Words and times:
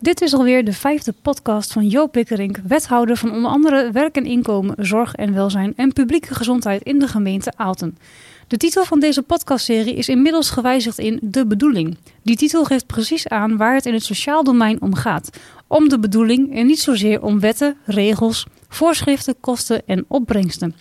Dit 0.00 0.20
is 0.20 0.34
alweer 0.34 0.64
de 0.64 0.72
vijfde 0.72 1.14
podcast 1.22 1.72
van 1.72 1.86
Joop 1.86 2.12
Pikkerink, 2.12 2.58
wethouder 2.66 3.16
van 3.16 3.32
onder 3.32 3.50
andere 3.50 3.90
werk 3.90 4.16
en 4.16 4.26
inkomen, 4.26 4.74
zorg 4.78 5.14
en 5.14 5.34
welzijn 5.34 5.72
en 5.76 5.92
publieke 5.92 6.34
gezondheid 6.34 6.82
in 6.82 6.98
de 6.98 7.08
gemeente 7.08 7.52
Aalten. 7.56 7.98
De 8.46 8.56
titel 8.56 8.84
van 8.84 9.00
deze 9.00 9.22
podcastserie 9.22 9.94
is 9.94 10.08
inmiddels 10.08 10.50
gewijzigd 10.50 10.98
in 10.98 11.18
De 11.22 11.46
Bedoeling. 11.46 11.96
Die 12.22 12.36
titel 12.36 12.64
geeft 12.64 12.86
precies 12.86 13.28
aan 13.28 13.56
waar 13.56 13.74
het 13.74 13.86
in 13.86 13.92
het 13.92 14.04
sociaal 14.04 14.44
domein 14.44 14.82
om 14.82 14.94
gaat. 14.94 15.30
Om 15.66 15.88
de 15.88 15.98
bedoeling 15.98 16.56
en 16.56 16.66
niet 16.66 16.80
zozeer 16.80 17.22
om 17.22 17.40
wetten, 17.40 17.76
regels, 17.84 18.46
voorschriften, 18.68 19.40
kosten 19.40 19.82
en 19.86 20.04
opbrengsten. 20.08 20.74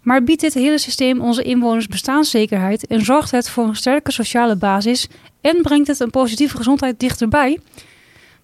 Maar 0.00 0.24
biedt 0.24 0.40
dit 0.40 0.54
hele 0.54 0.78
systeem 0.78 1.20
onze 1.20 1.42
inwoners 1.42 1.86
bestaanszekerheid 1.86 2.86
en 2.86 3.04
zorgt 3.04 3.30
het 3.30 3.48
voor 3.48 3.64
een 3.64 3.76
sterke 3.76 4.12
sociale 4.12 4.56
basis 4.56 5.08
en 5.40 5.62
brengt 5.62 5.86
het 5.86 6.00
een 6.00 6.10
positieve 6.10 6.56
gezondheid 6.56 7.00
dichterbij? 7.00 7.58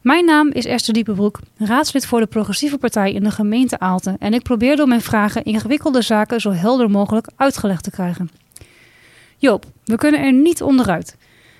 Mijn 0.00 0.24
naam 0.24 0.50
is 0.52 0.64
Esther 0.64 0.94
Diepenbroek, 0.94 1.40
raadslid 1.56 2.06
voor 2.06 2.20
de 2.20 2.26
Progressieve 2.26 2.78
Partij 2.78 3.12
in 3.12 3.22
de 3.22 3.30
gemeente 3.30 3.78
Aalten 3.78 4.16
en 4.18 4.34
ik 4.34 4.42
probeer 4.42 4.76
door 4.76 4.88
mijn 4.88 5.00
vragen 5.00 5.44
ingewikkelde 5.44 6.02
zaken 6.02 6.40
zo 6.40 6.50
helder 6.50 6.90
mogelijk 6.90 7.28
uitgelegd 7.36 7.82
te 7.82 7.90
krijgen. 7.90 8.30
Joop, 9.36 9.64
we 9.84 9.96
kunnen 9.96 10.20
er 10.20 10.32
niet 10.32 10.62
onderuit. 10.62 11.16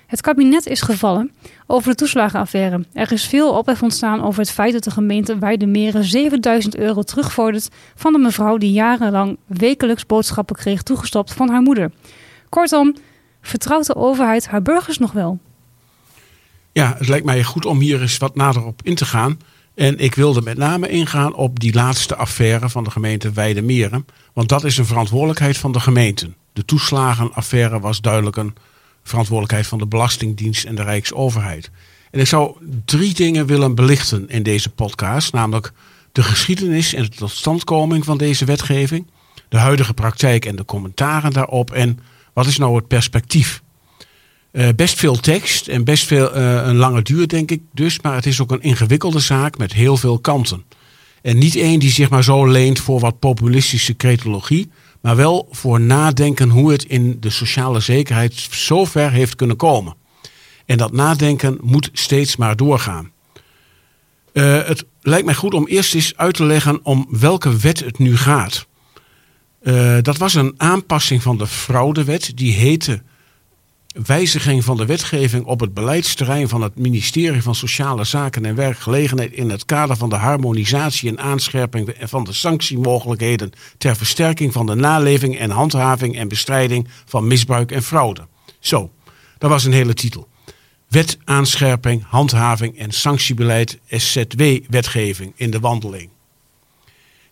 Het 0.07 0.21
kabinet 0.21 0.65
is 0.65 0.81
gevallen 0.81 1.31
over 1.67 1.89
de 1.89 1.95
toeslagenaffaire. 1.95 2.85
Er 2.93 3.11
is 3.11 3.27
veel 3.27 3.51
ophef 3.51 3.83
ontstaan 3.83 4.23
over 4.23 4.39
het 4.39 4.51
feit 4.51 4.73
dat 4.73 4.83
de 4.83 4.91
gemeente 4.91 5.65
Meren 5.65 6.03
7000 6.03 6.77
euro 6.77 7.01
terugvordert 7.01 7.69
van 7.95 8.13
de 8.13 8.19
mevrouw 8.19 8.57
die 8.57 8.71
jarenlang 8.71 9.37
wekelijks 9.45 10.05
boodschappen 10.05 10.55
kreeg 10.55 10.83
toegestopt 10.83 11.33
van 11.33 11.49
haar 11.49 11.61
moeder. 11.61 11.91
Kortom, 12.49 12.95
vertrouwt 13.41 13.85
de 13.85 13.95
overheid 13.95 14.47
haar 14.47 14.61
burgers 14.61 14.97
nog 14.97 15.11
wel? 15.11 15.39
Ja, 16.71 16.95
het 16.97 17.07
lijkt 17.07 17.25
mij 17.25 17.43
goed 17.43 17.65
om 17.65 17.79
hier 17.79 18.01
eens 18.01 18.17
wat 18.17 18.35
nader 18.35 18.65
op 18.65 18.81
in 18.83 18.95
te 18.95 19.05
gaan. 19.05 19.39
En 19.75 19.97
ik 19.99 20.15
wilde 20.15 20.41
met 20.41 20.57
name 20.57 20.89
ingaan 20.89 21.33
op 21.33 21.59
die 21.59 21.73
laatste 21.73 22.15
affaire 22.15 22.69
van 22.69 22.83
de 22.83 22.91
gemeente 22.91 23.31
Weidemeren. 23.31 24.05
Want 24.33 24.49
dat 24.49 24.63
is 24.63 24.77
een 24.77 24.85
verantwoordelijkheid 24.85 25.57
van 25.57 25.71
de 25.71 25.79
gemeenten. 25.79 26.35
De 26.53 26.65
toeslagenaffaire 26.65 27.79
was 27.79 28.01
duidelijk 28.01 28.35
een 28.35 28.55
verantwoordelijkheid 29.03 29.67
van 29.67 29.77
de 29.77 29.85
Belastingdienst 29.85 30.65
en 30.65 30.75
de 30.75 30.83
Rijksoverheid. 30.83 31.71
En 32.11 32.19
ik 32.19 32.27
zou 32.27 32.55
drie 32.85 33.13
dingen 33.13 33.45
willen 33.45 33.75
belichten 33.75 34.29
in 34.29 34.43
deze 34.43 34.69
podcast, 34.69 35.33
namelijk 35.33 35.71
de 36.11 36.23
geschiedenis 36.23 36.93
en 36.93 37.03
de 37.03 37.09
totstandkoming 37.09 38.05
van 38.05 38.17
deze 38.17 38.45
wetgeving, 38.45 39.07
de 39.49 39.57
huidige 39.57 39.93
praktijk 39.93 40.45
en 40.45 40.55
de 40.55 40.65
commentaren 40.65 41.31
daarop 41.31 41.71
en 41.71 41.99
wat 42.33 42.45
is 42.45 42.57
nou 42.57 42.75
het 42.75 42.87
perspectief. 42.87 43.61
Uh, 44.51 44.67
best 44.75 44.97
veel 44.97 45.15
tekst 45.15 45.67
en 45.67 45.83
best 45.83 46.07
veel 46.07 46.37
uh, 46.37 46.67
een 46.67 46.75
lange 46.75 47.01
duur, 47.01 47.27
denk 47.27 47.51
ik 47.51 47.61
dus. 47.73 48.01
Maar 48.01 48.15
het 48.15 48.25
is 48.25 48.41
ook 48.41 48.51
een 48.51 48.61
ingewikkelde 48.61 49.19
zaak 49.19 49.57
met 49.57 49.73
heel 49.73 49.97
veel 49.97 50.19
kanten. 50.19 50.63
En 51.21 51.37
niet 51.37 51.55
één 51.55 51.79
die 51.79 51.91
zich 51.91 52.09
maar 52.09 52.23
zo 52.23 52.45
leent 52.45 52.79
voor 52.79 52.99
wat 52.99 53.19
populistische 53.19 53.95
cretologie 53.95 54.69
maar 55.01 55.15
wel 55.15 55.47
voor 55.51 55.81
nadenken 55.81 56.49
hoe 56.49 56.71
het 56.71 56.83
in 56.83 57.17
de 57.19 57.29
sociale 57.29 57.79
zekerheid 57.79 58.33
zo 58.51 58.85
ver 58.85 59.11
heeft 59.11 59.35
kunnen 59.35 59.55
komen. 59.55 59.95
En 60.65 60.77
dat 60.77 60.91
nadenken 60.91 61.57
moet 61.61 61.89
steeds 61.93 62.35
maar 62.35 62.55
doorgaan. 62.55 63.11
Uh, 64.33 64.63
het 64.65 64.85
lijkt 65.01 65.25
mij 65.25 65.33
goed 65.33 65.53
om 65.53 65.67
eerst 65.67 65.95
eens 65.95 66.17
uit 66.17 66.33
te 66.33 66.43
leggen 66.43 66.79
om 66.83 67.07
welke 67.09 67.57
wet 67.57 67.79
het 67.79 67.97
nu 67.97 68.17
gaat. 68.17 68.67
Dat 70.01 70.17
was 70.17 70.33
een 70.33 70.53
aanpassing 70.57 71.21
van 71.21 71.37
de 71.37 71.47
fraudewet, 71.47 72.31
die 72.35 72.53
heette 72.53 73.01
wijziging 74.05 74.63
van 74.63 74.77
de 74.77 74.85
wetgeving 74.85 75.45
op 75.45 75.59
het 75.59 75.73
beleidsterrein 75.73 76.49
van 76.49 76.61
het 76.61 76.75
ministerie 76.75 77.41
van 77.41 77.55
Sociale 77.55 78.03
Zaken 78.03 78.45
en 78.45 78.55
Werkgelegenheid 78.55 79.31
in 79.31 79.49
het 79.49 79.65
kader 79.65 79.95
van 79.95 80.09
de 80.09 80.15
harmonisatie 80.15 81.09
en 81.09 81.19
aanscherping 81.19 81.95
van 81.99 82.23
de 82.23 82.33
sanctiemogelijkheden 82.33 83.51
ter 83.77 83.95
versterking 83.95 84.53
van 84.53 84.65
de 84.65 84.75
naleving 84.75 85.37
en 85.37 85.49
handhaving 85.49 86.17
en 86.17 86.27
bestrijding 86.27 86.87
van 87.05 87.27
misbruik 87.27 87.71
en 87.71 87.83
fraude. 87.83 88.27
Zo, 88.59 88.91
dat 89.37 89.49
was 89.49 89.63
een 89.63 89.73
hele 89.73 89.93
titel. 89.93 90.27
Wet, 90.87 91.17
aanscherping, 91.23 92.03
handhaving 92.07 92.77
en 92.77 92.91
sanctiebeleid 92.91 93.79
SZW-wetgeving 93.87 95.33
in 95.35 95.51
de 95.51 95.59
wandeling. 95.59 96.09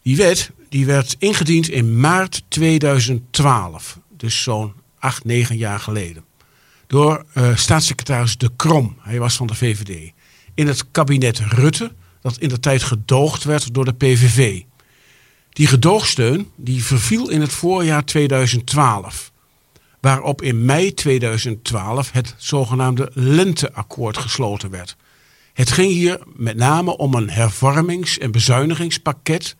Die 0.01 0.17
wet 0.17 0.51
die 0.69 0.85
werd 0.85 1.15
ingediend 1.19 1.69
in 1.69 1.99
maart 1.99 2.43
2012, 2.47 3.99
dus 4.17 4.43
zo'n 4.43 4.73
acht, 4.99 5.25
negen 5.25 5.57
jaar 5.57 5.79
geleden 5.79 6.26
door 6.87 7.25
uh, 7.33 7.55
staatssecretaris 7.55 8.37
De 8.37 8.51
Krom. 8.55 8.97
Hij 8.99 9.19
was 9.19 9.35
van 9.35 9.47
de 9.47 9.55
VVD. 9.55 10.11
In 10.53 10.67
het 10.67 10.91
kabinet 10.91 11.39
Rutte, 11.39 11.91
dat 12.21 12.37
in 12.37 12.49
de 12.49 12.59
tijd 12.59 12.83
gedoogd 12.83 13.43
werd 13.43 13.73
door 13.73 13.85
de 13.85 13.93
PVV. 13.93 14.61
Die 15.49 15.67
gedoogsteun 15.67 16.51
die 16.55 16.83
verviel 16.83 17.29
in 17.29 17.41
het 17.41 17.51
voorjaar 17.51 18.05
2012. 18.05 19.31
Waarop 19.99 20.41
in 20.41 20.65
mei 20.65 20.93
2012 20.93 22.11
het 22.11 22.35
zogenaamde 22.37 23.11
Lenteakkoord 23.13 24.17
gesloten 24.17 24.69
werd. 24.69 24.95
Het 25.53 25.71
ging 25.71 25.91
hier 25.91 26.19
met 26.35 26.57
name 26.57 26.97
om 26.97 27.13
een 27.13 27.29
hervormings- 27.29 28.17
en 28.17 28.31
bezuinigingspakket 28.31 29.55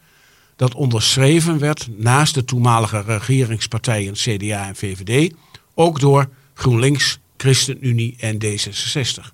dat 0.55 0.75
onderschreven 0.75 1.59
werd 1.59 1.87
naast 1.97 2.33
de 2.33 2.45
toenmalige 2.45 3.01
regeringspartijen 3.01 4.13
CDA 4.13 4.67
en 4.67 4.75
VVD, 4.75 5.33
ook 5.73 5.99
door 5.99 6.29
GroenLinks, 6.57 7.19
ChristenUnie 7.37 8.15
en 8.19 8.37
D66. 8.43 9.33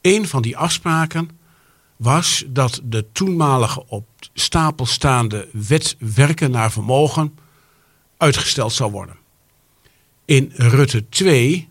Een 0.00 0.28
van 0.28 0.42
die 0.42 0.56
afspraken 0.56 1.30
was 1.96 2.44
dat 2.46 2.80
de 2.84 3.06
toenmalige 3.12 3.86
op 3.86 4.06
stapel 4.32 4.86
staande 4.86 5.48
wet 5.52 5.96
werken 5.98 6.50
naar 6.50 6.72
vermogen 6.72 7.38
uitgesteld 8.16 8.72
zou 8.72 8.90
worden. 8.90 9.16
In 10.24 10.52
Rutte 10.54 11.08
2, 11.08 11.68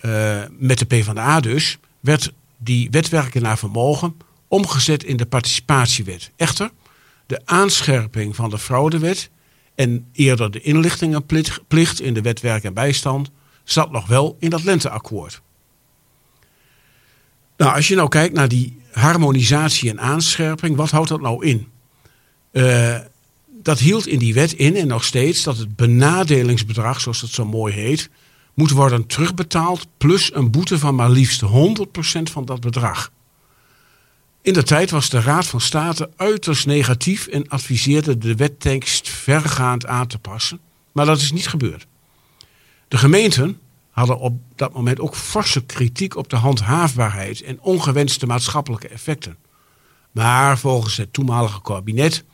uh, 0.00 0.42
eh, 0.42 0.50
met 0.58 0.78
de 0.78 0.84
PvdA 0.84 1.40
dus, 1.40 1.78
werd 2.00 2.32
die 2.56 2.90
wetwerken 2.90 3.42
naar 3.42 3.58
vermogen 3.58 4.16
omgezet 4.48 5.04
in 5.04 5.16
de 5.16 5.26
participatiewet. 5.26 6.30
Echter, 6.36 6.70
de 7.26 7.40
aanscherping 7.44 8.36
van 8.36 8.50
de 8.50 8.58
fraudewet 8.58 9.30
en 9.74 10.06
eerder 10.12 10.50
de 10.50 10.60
inlichtingenplicht 10.60 12.00
in 12.00 12.14
de 12.14 12.22
wet 12.22 12.44
en 12.44 12.74
bijstand 12.74 13.30
zat 13.70 13.90
nog 13.90 14.06
wel 14.06 14.36
in 14.38 14.50
dat 14.50 14.64
lenteakkoord. 14.64 15.40
Nou, 17.56 17.74
als 17.74 17.88
je 17.88 17.94
nou 17.94 18.08
kijkt 18.08 18.34
naar 18.34 18.48
die 18.48 18.80
harmonisatie 18.92 19.90
en 19.90 20.00
aanscherping, 20.00 20.76
wat 20.76 20.90
houdt 20.90 21.08
dat 21.08 21.20
nou 21.20 21.46
in? 21.46 21.68
Uh, 22.52 22.98
dat 23.62 23.78
hield 23.78 24.06
in 24.06 24.18
die 24.18 24.34
wet 24.34 24.52
in 24.52 24.76
en 24.76 24.86
nog 24.86 25.04
steeds 25.04 25.42
dat 25.42 25.56
het 25.56 25.76
benadelingsbedrag, 25.76 27.00
zoals 27.00 27.20
dat 27.20 27.30
zo 27.30 27.44
mooi 27.44 27.74
heet, 27.74 28.10
moet 28.54 28.70
worden 28.70 29.06
terugbetaald 29.06 29.86
plus 29.96 30.34
een 30.34 30.50
boete 30.50 30.78
van 30.78 30.94
maar 30.94 31.10
liefst 31.10 31.42
100% 31.44 31.46
van 32.22 32.44
dat 32.44 32.60
bedrag. 32.60 33.12
In 34.42 34.52
de 34.52 34.62
tijd 34.62 34.90
was 34.90 35.08
de 35.10 35.20
Raad 35.20 35.46
van 35.46 35.60
State 35.60 36.10
uiterst 36.16 36.66
negatief 36.66 37.26
en 37.26 37.48
adviseerde 37.48 38.18
de 38.18 38.34
wettekst 38.34 39.08
vergaand 39.08 39.86
aan 39.86 40.06
te 40.06 40.18
passen, 40.18 40.60
maar 40.92 41.06
dat 41.06 41.20
is 41.20 41.32
niet 41.32 41.48
gebeurd. 41.48 41.86
De 42.96 43.02
gemeenten 43.02 43.58
hadden 43.90 44.18
op 44.18 44.40
dat 44.54 44.72
moment 44.72 45.00
ook 45.00 45.14
forse 45.16 45.64
kritiek 45.64 46.16
op 46.16 46.30
de 46.30 46.36
handhaafbaarheid 46.36 47.42
en 47.42 47.60
ongewenste 47.60 48.26
maatschappelijke 48.26 48.88
effecten. 48.88 49.36
Maar 50.12 50.58
volgens 50.58 50.96
het 50.96 51.12
toenmalige 51.12 51.62
kabinet 51.62 52.24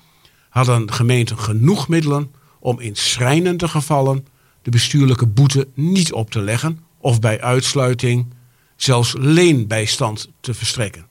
hadden 0.48 0.92
gemeenten 0.92 1.38
genoeg 1.38 1.88
middelen 1.88 2.34
om 2.58 2.80
in 2.80 2.96
schrijnende 2.96 3.68
gevallen 3.68 4.26
de 4.62 4.70
bestuurlijke 4.70 5.26
boete 5.26 5.68
niet 5.74 6.12
op 6.12 6.30
te 6.30 6.40
leggen 6.40 6.78
of 6.98 7.20
bij 7.20 7.40
uitsluiting 7.40 8.34
zelfs 8.76 9.14
leenbijstand 9.18 10.30
te 10.40 10.54
verstrekken. 10.54 11.06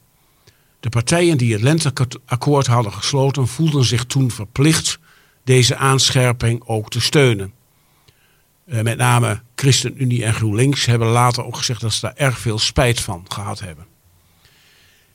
De 0.80 0.90
partijen 0.90 1.38
die 1.38 1.54
het 1.54 1.62
lenteakkoord 1.62 2.68
hadden 2.68 2.94
gesloten 2.94 3.48
voelden 3.48 3.84
zich 3.84 4.06
toen 4.06 4.32
verplicht 4.32 5.00
deze 5.44 5.76
aanscherping 5.76 6.64
ook 6.66 6.90
te 6.90 7.02
steunen. 7.02 7.60
Eh, 8.72 8.82
met 8.82 8.98
name 8.98 9.42
ChristenUnie 9.56 10.26
en 10.26 10.34
GroenLinks 10.34 10.86
hebben 10.86 11.08
later 11.08 11.46
ook 11.46 11.58
gezegd 11.58 11.82
dat 11.82 11.94
ze 11.94 12.02
daar 12.02 12.16
erg 12.16 12.40
veel 12.40 12.60
spijt 12.60 13.00
van 13.00 13.26
gehad 13.28 13.60
hebben. 13.60 13.86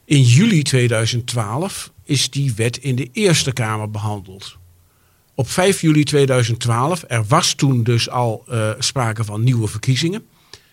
In 0.04 0.22
juli 0.22 0.62
2012 0.62 1.92
is 2.04 2.30
die 2.30 2.54
wet 2.54 2.76
in 2.76 2.96
de 2.96 3.08
Eerste 3.12 3.52
Kamer 3.52 3.90
behandeld. 3.90 4.56
Op 5.34 5.50
5 5.50 5.80
juli 5.80 6.04
2012, 6.04 7.04
er 7.08 7.24
was 7.24 7.54
toen 7.54 7.82
dus 7.82 8.10
al 8.10 8.44
uh, 8.50 8.70
sprake 8.78 9.24
van 9.24 9.42
nieuwe 9.42 9.68
verkiezingen, 9.68 10.26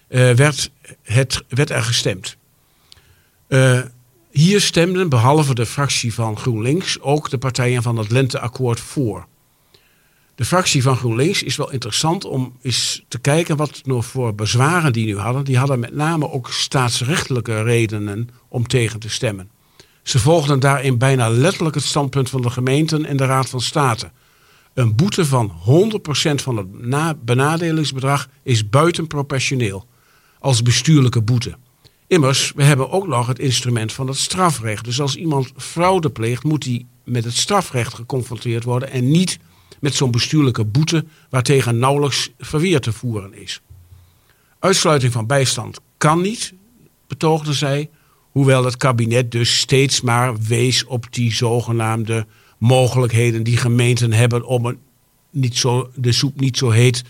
uh, 0.10 0.32
werd, 0.32 0.72
het, 1.04 1.44
werd 1.48 1.70
er 1.70 1.84
gestemd. 1.84 2.38
Hier 4.32 4.62
stemden, 4.62 5.10
behalve 5.10 5.56
de 5.56 5.66
fractie 5.66 6.14
van 6.14 6.38
GroenLinks, 6.38 7.00
ook 7.02 7.30
de 7.30 7.38
partijen 7.38 7.82
van 7.82 7.98
het 7.98 8.12
Lenteakkoord 8.12 8.80
voor. 8.80 9.28
De 10.36 10.46
fractie 10.46 10.82
van 10.82 10.96
GroenLinks 10.96 11.44
is 11.44 11.56
wel 11.56 11.72
interessant 11.72 12.26
om 12.26 12.58
eens 12.62 13.04
te 13.08 13.20
kijken 13.20 13.58
wat 13.58 13.82
nog 13.84 14.06
voor 14.06 14.36
bezwaren 14.36 14.94
die 14.94 15.06
nu 15.06 15.18
hadden. 15.18 15.46
Die 15.46 15.58
hadden 15.58 15.80
met 15.80 15.96
name 15.96 16.32
ook 16.32 16.50
staatsrechtelijke 16.52 17.62
redenen 17.62 18.30
om 18.48 18.68
tegen 18.68 19.00
te 19.00 19.10
stemmen. 19.10 19.50
Ze 20.04 20.20
volgden 20.20 20.60
daarin 20.60 20.98
bijna 20.98 21.30
letterlijk 21.30 21.76
het 21.76 21.84
standpunt 21.84 22.30
van 22.30 22.42
de 22.42 22.50
gemeenten 22.50 23.06
en 23.06 23.18
de 23.18 23.26
Raad 23.26 23.50
van 23.50 23.62
State. 23.62 24.12
Een 24.74 24.96
boete 24.96 25.26
van 25.26 25.52
100% 25.52 26.34
van 26.36 26.58
het 26.58 27.26
benadelingsbedrag 27.26 28.30
is 28.44 28.70
buitenproportioneel 28.70 29.86
als 30.40 30.62
bestuurlijke 30.62 31.22
boete. 31.22 31.56
Immers, 32.08 32.52
we 32.56 32.64
hebben 32.64 32.90
ook 32.90 33.08
nog 33.08 33.28
het 33.28 33.40
instrument 33.40 33.94
van 33.94 34.08
het 34.08 34.18
strafrecht. 34.18 34.86
Dus 34.86 35.02
als 35.02 35.16
iemand 35.16 35.52
fraude 35.58 36.10
pleegt, 36.10 36.44
moet 36.44 36.64
hij 36.64 36.86
met 37.04 37.24
het 37.24 37.36
strafrecht 37.36 37.94
geconfronteerd 37.94 38.64
worden 38.64 38.92
en 38.92 39.12
niet 39.12 39.40
met 39.80 39.96
zo'n 39.96 40.12
bestuurlijke 40.12 40.66
boete 40.66 41.06
waartegen 41.30 41.80
nauwelijks 41.80 42.32
verweer 42.40 42.80
te 42.82 42.94
voeren 42.94 43.34
is. 43.34 43.62
Uitsluiting 44.60 45.12
van 45.12 45.28
bijstand 45.28 45.80
kan 45.98 46.22
niet, 46.22 46.54
betoogde 47.08 47.54
zij, 47.54 47.90
hoewel 48.32 48.66
het 48.66 48.78
kabinet 48.78 49.32
dus 49.32 49.60
steeds 49.60 50.02
maar 50.02 50.38
wees 50.38 50.86
op 50.86 51.06
die 51.10 51.34
zogenaamde 51.34 52.26
mogelijkheden 52.58 53.44
die 53.44 53.58
gemeenten 53.58 54.14
hebben 54.14 54.46
om 54.46 54.66
een, 54.66 54.78
niet 55.30 55.58
zo, 55.58 55.92
de 55.96 56.12
soep 56.12 56.40
niet 56.40 56.58
zo 56.58 56.70
heet 56.70 57.04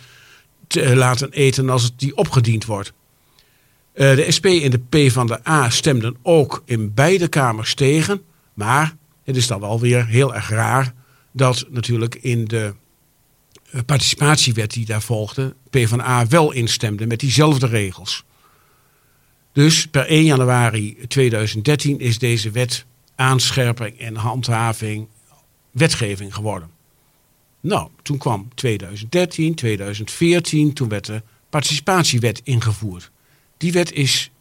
te 0.68 0.96
laten 0.96 1.32
eten 1.32 1.70
als 1.70 1.84
het 1.84 1.94
die 1.96 2.16
opgediend 2.16 2.66
wordt. 2.66 2.94
Eh, 3.94 4.16
de 4.16 4.32
SP 4.36 4.46
en 4.46 4.72
de 4.72 5.08
P 5.08 5.12
van 5.12 5.28
de 5.28 5.48
A 5.48 5.70
stemden 5.70 6.16
ook 6.22 6.64
in 6.66 6.94
beide 6.94 7.28
kamers 7.28 7.74
tegen. 7.74 8.22
Maar 8.54 8.96
het 9.24 9.36
is 9.36 9.48
dan 9.48 9.60
wel 9.60 9.80
weer 9.80 10.08
heel 10.08 10.36
erg 10.36 10.50
raar 10.50 10.94
dat 11.34 11.66
natuurlijk 11.70 12.16
in 12.16 12.46
de 12.46 12.74
eh, 13.72 13.82
participatiewet 13.86 14.72
die 14.72 14.86
daar 14.86 15.02
volgde, 15.02 15.56
P 15.70 15.78
van 15.88 16.02
A 16.02 16.28
wel 16.28 16.52
instemde 16.52 17.08
met 17.08 17.20
diezelfde 17.20 17.68
regels. 17.68 18.24
Dus 19.52 19.88
per 19.88 20.06
1 20.06 20.24
januari 20.24 20.98
2013 21.08 22.00
is 22.00 22.18
deze 22.18 22.52
wet 22.52 22.86
aanscherping 23.16 24.00
en 24.00 24.16
handhaving 24.16 25.08
wetgeving 25.72 26.34
geworden. 26.34 26.70
Nou, 27.60 27.90
toen 28.02 28.18
kwam 28.18 28.48
2013, 28.56 29.56
2014, 29.56 30.74
toen 30.74 30.90
werd 30.90 31.06
de 31.06 31.22
participatiewet 31.50 32.42
ingevoerd. 32.44 33.12
Die 33.58 33.72
wet 33.72 33.92
is 33.92 34.32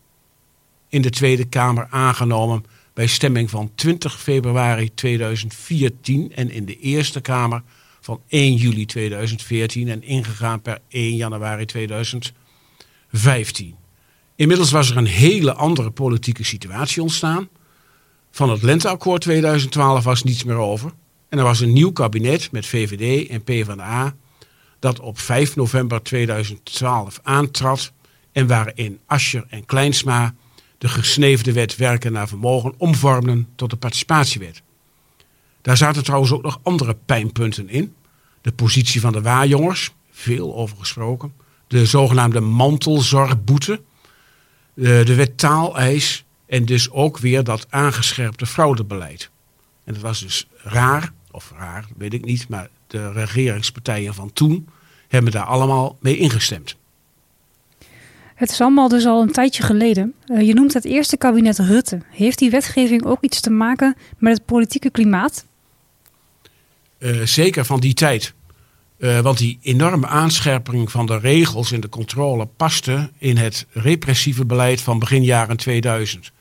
in 0.89 1.03
de 1.03 1.11
Tweede 1.11 1.44
Kamer 1.44 1.87
aangenomen 1.91 2.65
bij 2.94 3.06
stemming 3.06 3.50
van 3.50 3.71
20 3.75 4.21
februari 4.21 4.94
2014 4.94 6.33
en 6.35 6.50
in 6.50 6.65
de 6.65 6.79
Eerste 6.79 7.21
Kamer 7.21 7.62
van 8.00 8.21
1 8.29 8.55
juli 8.55 8.87
2014 8.87 9.89
en 9.89 10.03
ingegaan 10.03 10.62
per 10.62 10.79
1 10.89 11.17
januari 11.17 11.65
2015. 11.65 13.75
Inmiddels 14.37 14.71
was 14.71 14.91
er 14.91 14.97
een 14.97 15.06
hele 15.06 15.55
andere 15.55 15.91
politieke 15.91 16.44
situatie 16.44 17.03
ontstaan. 17.03 17.49
Van 18.31 18.50
het 18.50 18.62
Lenteakkoord 18.62 19.21
2012 19.21 20.05
was 20.05 20.23
niets 20.23 20.44
meer 20.44 20.56
over. 20.56 20.93
En 21.29 21.39
er 21.39 21.44
was 21.44 21.61
een 21.61 21.73
nieuw 21.73 21.93
kabinet 21.93 22.53
met 22.53 22.67
VVD 22.67 23.29
en 23.29 23.43
PvdA 23.43 24.15
dat 24.79 25.00
op 25.00 25.19
5 25.19 25.56
november 25.56 26.03
2012 26.03 27.21
aantrad 27.23 27.93
en 28.33 28.47
waarin 28.47 28.99
Ascher 29.06 29.44
en 29.49 29.65
Kleinsma 29.65 30.35
de 30.82 30.88
gesneefde 30.88 31.52
wet 31.52 31.76
werken 31.76 32.12
naar 32.12 32.29
vermogen 32.29 32.75
omvormden 32.76 33.49
tot 33.55 33.70
de 33.70 33.76
participatiewet. 33.76 34.62
Daar 35.61 35.76
zaten 35.76 36.05
trouwens 36.05 36.32
ook 36.32 36.43
nog 36.43 36.61
andere 36.62 36.96
pijnpunten 37.06 37.69
in. 37.69 37.94
De 38.40 38.52
positie 38.52 39.00
van 39.00 39.12
de 39.12 39.23
waarjongers, 39.23 39.90
veel 40.11 40.55
over 40.55 40.76
gesproken. 40.76 41.32
De 41.67 41.87
zogenaamde 41.87 42.40
mantelzorgboete. 42.40 43.81
De 44.75 45.14
wet 45.14 45.38
taaleis. 45.38 46.25
En 46.46 46.64
dus 46.64 46.90
ook 46.90 47.19
weer 47.19 47.44
dat 47.44 47.67
aangescherpte 47.70 48.46
fraudebeleid. 48.46 49.31
En 49.84 49.93
dat 49.93 50.02
was 50.02 50.20
dus 50.20 50.46
raar, 50.56 51.12
of 51.31 51.52
raar, 51.56 51.87
weet 51.96 52.14
ik 52.14 52.25
niet, 52.25 52.49
maar 52.49 52.69
de 52.87 53.12
regeringspartijen 53.12 54.14
van 54.14 54.32
toen 54.32 54.69
hebben 55.08 55.32
daar 55.32 55.46
allemaal 55.46 55.96
mee 56.00 56.17
ingestemd. 56.17 56.76
Het 58.43 58.50
is 58.50 58.61
allemaal 58.61 58.89
dus 58.89 59.06
al 59.06 59.23
een 59.23 59.33
tijdje 59.33 59.62
geleden. 59.62 60.15
Uh, 60.27 60.47
je 60.47 60.55
noemt 60.55 60.75
het 60.75 60.85
eerste 60.85 61.17
kabinet 61.17 61.59
Rutte. 61.59 62.00
Heeft 62.11 62.39
die 62.39 62.50
wetgeving 62.50 63.05
ook 63.05 63.19
iets 63.21 63.41
te 63.41 63.50
maken 63.50 63.97
met 64.19 64.37
het 64.37 64.47
politieke 64.47 64.91
klimaat? 64.91 65.44
Uh, 66.99 67.23
zeker 67.23 67.65
van 67.65 67.81
die 67.81 67.94
tijd. 67.94 68.35
Uh, 68.99 69.21
want 69.21 69.39
die 69.39 69.59
enorme 69.62 70.06
aanscherping 70.06 70.91
van 70.91 71.06
de 71.06 71.19
regels 71.19 71.73
en 71.73 71.81
de 71.81 71.89
controle 71.89 72.47
paste 72.47 73.11
in 73.19 73.37
het 73.37 73.67
repressieve 73.71 74.44
beleid 74.44 74.81
van 74.81 74.99
begin 74.99 75.23
jaren 75.25 75.56
2000. 75.56 76.33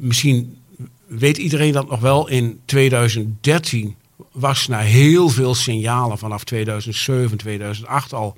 misschien 0.00 0.58
weet 1.06 1.38
iedereen 1.38 1.72
dat 1.72 1.90
nog 1.90 2.00
wel. 2.00 2.28
In 2.28 2.60
2013 2.64 3.96
was 4.32 4.68
na 4.68 4.78
heel 4.78 5.28
veel 5.28 5.54
signalen 5.54 6.18
vanaf 6.18 6.44
2007, 6.44 7.38
2008 7.38 8.12
al 8.12 8.36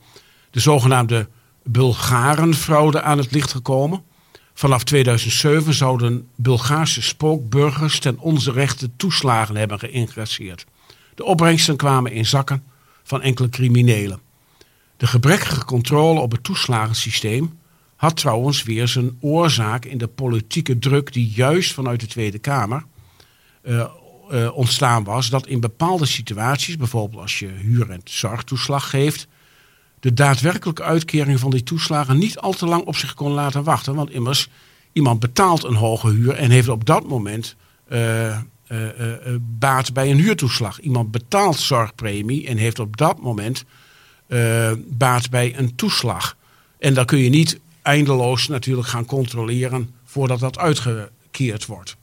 de 0.50 0.60
zogenaamde 0.60 1.28
Bulgarenfraude 1.64 3.02
aan 3.02 3.18
het 3.18 3.32
licht 3.32 3.52
gekomen. 3.52 4.02
Vanaf 4.54 4.84
2007 4.84 5.74
zouden 5.74 6.28
Bulgaarse 6.36 7.02
spookburgers 7.02 7.98
ten 7.98 8.18
onze 8.18 8.52
rechten 8.52 8.92
toeslagen 8.96 9.56
hebben 9.56 9.78
geïncasseerd. 9.78 10.66
De 11.14 11.24
opbrengsten 11.24 11.76
kwamen 11.76 12.12
in 12.12 12.26
zakken 12.26 12.64
van 13.02 13.22
enkele 13.22 13.48
criminelen. 13.48 14.20
De 14.96 15.06
gebrekkige 15.06 15.64
controle 15.64 16.20
op 16.20 16.32
het 16.32 16.44
toeslagensysteem 16.44 17.58
had 17.96 18.16
trouwens 18.16 18.62
weer 18.62 18.88
zijn 18.88 19.16
oorzaak 19.20 19.84
in 19.84 19.98
de 19.98 20.06
politieke 20.06 20.78
druk 20.78 21.12
die 21.12 21.32
juist 21.34 21.72
vanuit 21.72 22.00
de 22.00 22.06
Tweede 22.06 22.38
Kamer 22.38 22.84
uh, 23.62 23.84
uh, 24.30 24.56
ontstaan 24.56 25.04
was. 25.04 25.30
Dat 25.30 25.46
in 25.46 25.60
bepaalde 25.60 26.06
situaties, 26.06 26.76
bijvoorbeeld 26.76 27.22
als 27.22 27.38
je 27.38 27.46
huur- 27.46 27.90
en 27.90 28.00
zorgtoeslag 28.04 28.90
geeft, 28.90 29.26
de 30.02 30.14
daadwerkelijke 30.14 30.82
uitkering 30.82 31.40
van 31.40 31.50
die 31.50 31.62
toeslagen 31.62 32.18
niet 32.18 32.38
al 32.38 32.52
te 32.52 32.66
lang 32.66 32.84
op 32.84 32.96
zich 32.96 33.14
kon 33.14 33.32
laten 33.32 33.64
wachten. 33.64 33.94
Want 33.94 34.10
immers, 34.10 34.48
iemand 34.92 35.20
betaalt 35.20 35.64
een 35.64 35.74
hoge 35.74 36.10
huur 36.10 36.34
en 36.34 36.50
heeft 36.50 36.68
op 36.68 36.86
dat 36.86 37.08
moment 37.08 37.56
uh, 37.88 38.26
uh, 38.28 38.36
uh, 38.68 39.16
baat 39.40 39.92
bij 39.92 40.10
een 40.10 40.16
huurtoeslag. 40.16 40.80
Iemand 40.80 41.10
betaalt 41.10 41.56
zorgpremie 41.56 42.46
en 42.46 42.56
heeft 42.56 42.78
op 42.78 42.96
dat 42.96 43.20
moment 43.20 43.64
baat 44.86 45.30
bij 45.30 45.58
een 45.58 45.74
toeslag. 45.74 46.36
En 46.78 46.94
dan 46.94 47.04
kun 47.04 47.18
je 47.18 47.30
niet 47.30 47.60
eindeloos 47.82 48.48
natuurlijk 48.48 48.88
gaan 48.88 49.04
controleren 49.04 49.90
voordat 50.04 50.40
dat 50.40 50.58
uitgekeerd 50.58 51.66
wordt. 51.66 51.96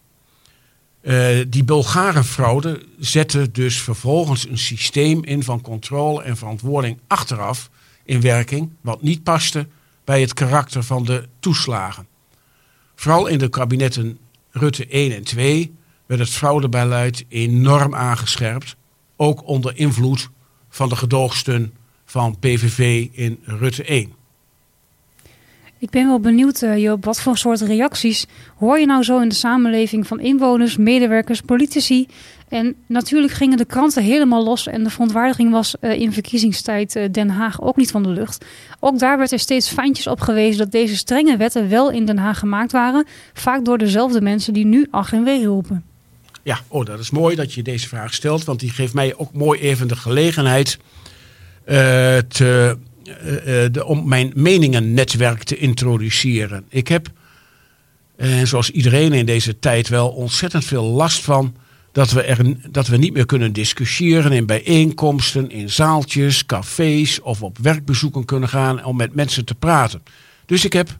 Die 1.47 1.63
Bulgarenfraude 1.63 2.85
zette 2.99 3.51
dus 3.51 3.81
vervolgens 3.81 4.47
een 4.49 4.57
systeem 4.57 5.23
in 5.23 5.43
van 5.43 5.61
controle 5.61 6.23
en 6.23 6.37
verantwoording 6.37 6.99
achteraf 7.07 7.69
in 8.09 8.21
werking, 8.21 8.71
wat 8.81 9.01
niet 9.01 9.23
paste 9.23 9.67
bij 10.03 10.21
het 10.21 10.33
karakter 10.33 10.83
van 10.83 11.05
de 11.05 11.27
toeslagen. 11.39 12.07
Vooral 12.95 13.27
in 13.27 13.37
de 13.37 13.49
kabinetten 13.49 14.17
Rutte 14.51 14.87
1 14.87 15.15
en 15.15 15.23
2 15.23 15.75
werd 16.05 16.21
het 16.21 16.29
fraudebeleid 16.29 17.25
enorm 17.27 17.95
aangescherpt, 17.95 18.75
ook 19.15 19.47
onder 19.47 19.77
invloed 19.77 20.29
van 20.69 20.89
de 20.89 20.95
gedoogsteun 20.95 21.73
van 22.05 22.39
PVV 22.39 23.07
in 23.11 23.39
Rutte 23.43 23.83
1. 23.83 24.13
Ik 25.81 25.89
ben 25.89 26.07
wel 26.07 26.19
benieuwd, 26.19 26.61
uh, 26.61 26.77
Joop, 26.77 27.05
wat 27.05 27.21
voor 27.21 27.37
soort 27.37 27.61
reacties 27.61 28.25
hoor 28.57 28.79
je 28.79 28.85
nou 28.85 29.03
zo 29.03 29.19
in 29.19 29.29
de 29.29 29.35
samenleving 29.35 30.07
van 30.07 30.19
inwoners, 30.19 30.77
medewerkers, 30.77 31.41
politici? 31.41 32.07
En 32.47 32.75
natuurlijk 32.87 33.33
gingen 33.33 33.57
de 33.57 33.65
kranten 33.65 34.03
helemaal 34.03 34.43
los 34.43 34.67
en 34.67 34.83
de 34.83 34.89
verontwaardiging 34.89 35.51
was 35.51 35.75
uh, 35.81 35.99
in 35.99 36.13
verkiezingstijd 36.13 36.95
uh, 36.95 37.03
Den 37.11 37.29
Haag 37.29 37.61
ook 37.61 37.75
niet 37.75 37.91
van 37.91 38.03
de 38.03 38.09
lucht. 38.09 38.45
Ook 38.79 38.99
daar 38.99 39.17
werd 39.17 39.31
er 39.31 39.39
steeds 39.39 39.69
fijntjes 39.69 40.07
op 40.07 40.19
gewezen 40.19 40.57
dat 40.57 40.71
deze 40.71 40.97
strenge 40.97 41.37
wetten 41.37 41.69
wel 41.69 41.91
in 41.91 42.05
Den 42.05 42.17
Haag 42.17 42.39
gemaakt 42.39 42.71
waren, 42.71 43.05
vaak 43.33 43.65
door 43.65 43.77
dezelfde 43.77 44.21
mensen 44.21 44.53
die 44.53 44.65
nu 44.65 44.87
ach 44.91 45.13
en 45.13 45.23
wee 45.23 45.45
roepen. 45.45 45.83
Ja, 46.43 46.59
oh, 46.67 46.85
dat 46.85 46.99
is 46.99 47.09
mooi 47.09 47.35
dat 47.35 47.53
je 47.53 47.61
deze 47.61 47.87
vraag 47.87 48.13
stelt, 48.13 48.43
want 48.43 48.59
die 48.59 48.69
geeft 48.69 48.93
mij 48.93 49.15
ook 49.17 49.33
mooi 49.33 49.59
even 49.59 49.87
de 49.87 49.95
gelegenheid 49.95 50.79
te 52.27 52.77
de, 53.71 53.85
om 53.85 54.07
mijn 54.07 54.31
meningennetwerk 54.35 55.43
te 55.43 55.57
introduceren. 55.57 56.65
Ik 56.69 56.87
heb, 56.87 57.07
en 58.17 58.47
zoals 58.47 58.69
iedereen 58.69 59.13
in 59.13 59.25
deze 59.25 59.59
tijd, 59.59 59.87
wel 59.87 60.09
ontzettend 60.09 60.65
veel 60.65 60.83
last 60.83 61.23
van 61.23 61.55
dat 61.91 62.11
we, 62.11 62.21
er, 62.23 62.55
dat 62.71 62.87
we 62.87 62.97
niet 62.97 63.13
meer 63.13 63.25
kunnen 63.25 63.53
discussiëren 63.53 64.31
in 64.31 64.45
bijeenkomsten, 64.45 65.51
in 65.51 65.69
zaaltjes, 65.69 66.45
cafés 66.45 67.21
of 67.21 67.43
op 67.43 67.57
werkbezoeken 67.57 68.25
kunnen 68.25 68.49
gaan 68.49 68.83
om 68.83 68.95
met 68.95 69.15
mensen 69.15 69.45
te 69.45 69.55
praten. 69.55 70.01
Dus 70.45 70.65
ik 70.65 70.73
heb 70.73 70.97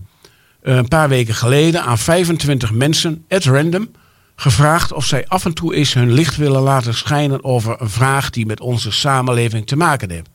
een 0.61 0.87
paar 0.87 1.09
weken 1.09 1.35
geleden 1.35 1.83
aan 1.83 1.97
25 1.97 2.71
mensen 2.71 3.25
at 3.29 3.43
random 3.43 3.91
gevraagd 4.35 4.93
of 4.93 5.05
zij 5.05 5.27
af 5.27 5.45
en 5.45 5.53
toe 5.53 5.75
eens 5.75 5.93
hun 5.93 6.11
licht 6.11 6.35
willen 6.35 6.61
laten 6.61 6.93
schijnen 6.93 7.43
over 7.43 7.81
een 7.81 7.89
vraag 7.89 8.29
die 8.29 8.45
met 8.45 8.59
onze 8.59 8.91
samenleving 8.91 9.67
te 9.67 9.75
maken 9.75 10.11
heeft. 10.11 10.29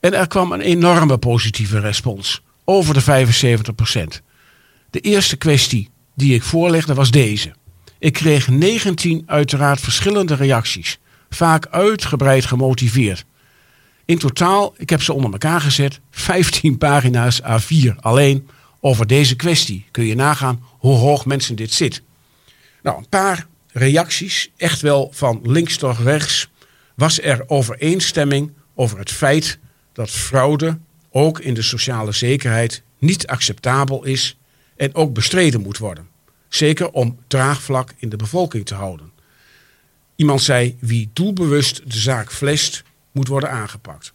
En 0.00 0.14
er 0.14 0.26
kwam 0.26 0.52
een 0.52 0.60
enorme 0.60 1.18
positieve 1.18 1.80
respons. 1.80 2.42
Over 2.64 2.94
de 2.94 3.02
75% 3.02 4.22
De 4.90 5.00
eerste 5.00 5.36
kwestie 5.36 5.90
die 6.14 6.34
ik 6.34 6.42
voorlegde 6.42 6.94
was 6.94 7.10
deze. 7.10 7.52
Ik 7.98 8.12
kreeg 8.12 8.48
19 8.48 9.22
uiteraard 9.26 9.80
verschillende 9.80 10.34
reacties, 10.34 10.98
vaak 11.30 11.66
uitgebreid 11.66 12.44
gemotiveerd. 12.44 13.24
In 14.04 14.18
totaal, 14.18 14.74
ik 14.76 14.90
heb 14.90 15.02
ze 15.02 15.12
onder 15.12 15.32
elkaar 15.32 15.60
gezet, 15.60 16.00
15 16.10 16.78
pagina's 16.78 17.40
A4 17.42 17.94
alleen 18.00 18.48
over 18.80 19.06
deze 19.06 19.36
kwestie. 19.36 19.84
Kun 19.90 20.04
je 20.04 20.14
nagaan 20.14 20.62
hoe 20.78 20.96
hoog 20.96 21.26
mensen 21.26 21.56
dit 21.56 21.72
zit. 21.72 22.02
Nou, 22.82 22.98
een 22.98 23.08
paar 23.08 23.46
reacties, 23.72 24.50
echt 24.56 24.80
wel 24.80 25.10
van 25.12 25.40
links 25.42 25.76
tot 25.76 25.98
rechts, 25.98 26.48
was 26.94 27.22
er 27.22 27.44
overeenstemming 27.46 28.52
over 28.74 28.98
het 28.98 29.10
feit 29.10 29.58
dat 29.98 30.10
fraude 30.10 30.78
ook 31.10 31.40
in 31.40 31.54
de 31.54 31.62
sociale 31.62 32.12
zekerheid 32.12 32.82
niet 32.98 33.26
acceptabel 33.26 34.04
is 34.04 34.38
en 34.76 34.94
ook 34.94 35.12
bestreden 35.12 35.60
moet 35.60 35.78
worden. 35.78 36.08
Zeker 36.48 36.90
om 36.90 37.18
draagvlak 37.26 37.94
in 37.96 38.08
de 38.08 38.16
bevolking 38.16 38.66
te 38.66 38.74
houden. 38.74 39.12
Iemand 40.16 40.42
zei: 40.42 40.76
wie 40.80 41.10
doelbewust 41.12 41.90
de 41.90 41.98
zaak 41.98 42.32
flest, 42.32 42.82
moet 43.12 43.28
worden 43.28 43.50
aangepakt. 43.50 44.12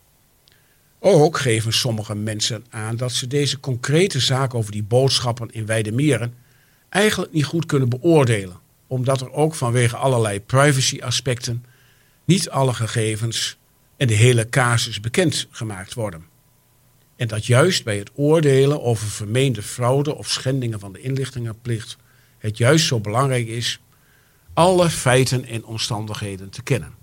Ook 0.99 1.37
geven 1.37 1.73
sommige 1.73 2.15
mensen 2.15 2.65
aan 2.69 2.95
dat 2.95 3.11
ze 3.11 3.27
deze 3.27 3.59
concrete 3.59 4.19
zaak 4.19 4.53
over 4.53 4.71
die 4.71 4.83
boodschappen 4.83 5.51
in 5.51 5.65
Weidemeren 5.65 6.33
eigenlijk 6.89 7.33
niet 7.33 7.45
goed 7.45 7.65
kunnen 7.65 7.89
beoordelen, 7.89 8.59
omdat 8.87 9.21
er 9.21 9.31
ook 9.31 9.55
vanwege 9.55 9.95
allerlei 9.95 10.41
privacy-aspecten 10.41 11.65
niet 12.25 12.49
alle 12.49 12.73
gegevens 12.73 13.57
en 13.97 14.07
de 14.07 14.13
hele 14.13 14.49
casus 14.49 14.99
bekend 14.99 15.47
gemaakt 15.51 15.93
worden. 15.93 16.25
En 17.15 17.27
dat 17.27 17.45
juist 17.45 17.83
bij 17.83 17.97
het 17.97 18.11
oordelen 18.13 18.81
over 18.81 19.07
vermeende 19.07 19.61
fraude 19.61 20.15
of 20.15 20.29
schendingen 20.29 20.79
van 20.79 20.93
de 20.93 21.01
inlichtingenplicht 21.01 21.97
het 22.43 22.57
juist 22.57 22.85
zo 22.85 22.99
belangrijk 22.99 23.47
is 23.47 23.79
alle 24.53 24.89
feiten 24.89 25.45
en 25.45 25.65
omstandigheden 25.65 26.49
te 26.49 26.63
kennen. 26.63 26.93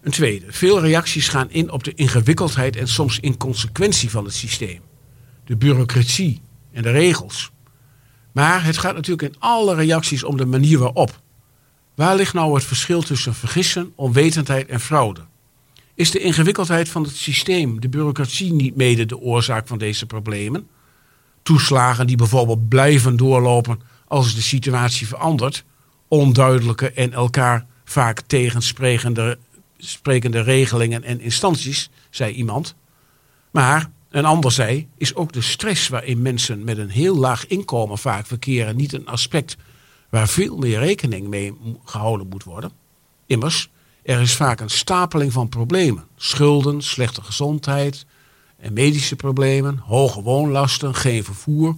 Een 0.00 0.10
tweede. 0.10 0.46
Veel 0.48 0.80
reacties 0.80 1.28
gaan 1.28 1.50
in 1.50 1.70
op 1.70 1.84
de 1.84 1.94
ingewikkeldheid 1.94 2.76
en 2.76 2.88
soms 2.88 3.20
inconsequentie 3.20 4.10
van 4.10 4.24
het 4.24 4.34
systeem. 4.34 4.80
De 5.44 5.56
bureaucratie 5.56 6.40
en 6.72 6.82
de 6.82 6.90
regels. 6.90 7.50
Maar 8.32 8.64
het 8.64 8.78
gaat 8.78 8.94
natuurlijk 8.94 9.34
in 9.34 9.40
alle 9.40 9.74
reacties 9.74 10.24
om 10.24 10.36
de 10.36 10.46
manier 10.46 10.78
waarop. 10.78 11.22
Waar 11.94 12.16
ligt 12.16 12.34
nou 12.34 12.54
het 12.54 12.64
verschil 12.64 13.02
tussen 13.02 13.34
vergissen, 13.34 13.92
onwetendheid 13.94 14.68
en 14.68 14.80
fraude? 14.80 15.20
Is 15.94 16.10
de 16.10 16.18
ingewikkeldheid 16.18 16.88
van 16.88 17.02
het 17.02 17.16
systeem, 17.16 17.80
de 17.80 17.88
bureaucratie, 17.88 18.52
niet 18.52 18.76
mede 18.76 19.06
de 19.06 19.18
oorzaak 19.18 19.66
van 19.66 19.78
deze 19.78 20.06
problemen? 20.06 20.68
Toeslagen 21.42 22.06
die 22.06 22.16
bijvoorbeeld 22.16 22.68
blijven 22.68 23.16
doorlopen 23.16 23.80
als 24.08 24.34
de 24.34 24.42
situatie 24.42 25.06
verandert, 25.06 25.64
onduidelijke 26.08 26.90
en 26.92 27.12
elkaar 27.12 27.66
vaak 27.84 28.20
tegensprekende 28.20 29.38
sprekende 29.78 30.40
regelingen 30.40 31.02
en 31.02 31.20
instanties, 31.20 31.90
zei 32.10 32.32
iemand. 32.32 32.74
Maar 33.50 33.90
een 34.10 34.24
ander 34.24 34.52
zei, 34.52 34.88
is 34.96 35.14
ook 35.14 35.32
de 35.32 35.40
stress 35.40 35.88
waarin 35.88 36.22
mensen 36.22 36.64
met 36.64 36.78
een 36.78 36.90
heel 36.90 37.16
laag 37.16 37.46
inkomen 37.46 37.98
vaak 37.98 38.26
verkeren 38.26 38.76
niet 38.76 38.92
een 38.92 39.06
aspect 39.06 39.56
waar 40.14 40.28
veel 40.28 40.56
meer 40.56 40.78
rekening 40.78 41.28
mee 41.28 41.54
gehouden 41.84 42.28
moet 42.28 42.44
worden. 42.44 42.70
Immers, 43.26 43.70
er 44.02 44.20
is 44.20 44.34
vaak 44.34 44.60
een 44.60 44.70
stapeling 44.70 45.32
van 45.32 45.48
problemen. 45.48 46.04
Schulden, 46.16 46.82
slechte 46.82 47.22
gezondheid 47.22 48.06
en 48.56 48.72
medische 48.72 49.16
problemen, 49.16 49.78
hoge 49.78 50.22
woonlasten, 50.22 50.94
geen 50.94 51.24
vervoer. 51.24 51.76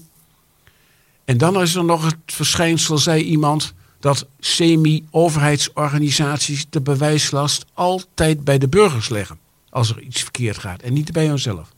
En 1.24 1.38
dan 1.38 1.60
is 1.60 1.74
er 1.74 1.84
nog 1.84 2.04
het 2.04 2.16
verschijnsel, 2.26 2.98
zei 2.98 3.22
iemand, 3.22 3.74
dat 4.00 4.26
semi-overheidsorganisaties 4.38 6.66
de 6.70 6.80
bewijslast 6.80 7.64
altijd 7.72 8.44
bij 8.44 8.58
de 8.58 8.68
burgers 8.68 9.08
leggen 9.08 9.38
als 9.70 9.90
er 9.90 10.00
iets 10.00 10.22
verkeerd 10.22 10.58
gaat 10.58 10.82
en 10.82 10.92
niet 10.92 11.12
bij 11.12 11.26
hunzelf. 11.26 11.74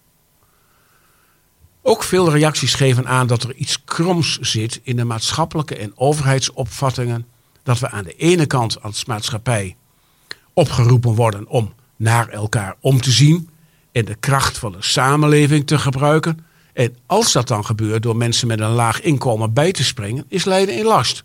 Ook 1.89 2.03
veel 2.03 2.31
reacties 2.31 2.75
geven 2.75 3.07
aan 3.07 3.27
dat 3.27 3.43
er 3.43 3.55
iets 3.55 3.85
kroms 3.85 4.39
zit 4.39 4.81
in 4.83 4.97
de 4.97 5.05
maatschappelijke 5.05 5.77
en 5.77 5.93
overheidsopvattingen 5.95 7.27
dat 7.63 7.79
we 7.79 7.91
aan 7.91 8.05
de 8.05 8.15
ene 8.15 8.47
kant 8.47 8.83
als 8.83 9.05
maatschappij 9.05 9.77
opgeroepen 10.53 11.15
worden 11.15 11.47
om 11.47 11.75
naar 11.97 12.29
elkaar 12.29 12.77
om 12.81 13.01
te 13.01 13.11
zien 13.11 13.49
en 13.93 14.05
de 14.05 14.15
kracht 14.15 14.59
van 14.59 14.73
de 14.73 14.83
samenleving 14.83 15.67
te 15.67 15.79
gebruiken. 15.79 16.47
En 16.73 16.97
als 17.07 17.33
dat 17.33 17.49
dan 17.49 17.65
gebeurt 17.65 18.03
door 18.03 18.17
mensen 18.17 18.49
met 18.49 18.61
een 18.61 18.71
laag 18.71 19.01
inkomen 19.01 19.53
bij 19.53 19.73
te 19.73 19.85
springen, 19.85 20.25
is 20.29 20.45
lijden 20.45 20.77
in 20.77 20.85
last. 20.85 21.25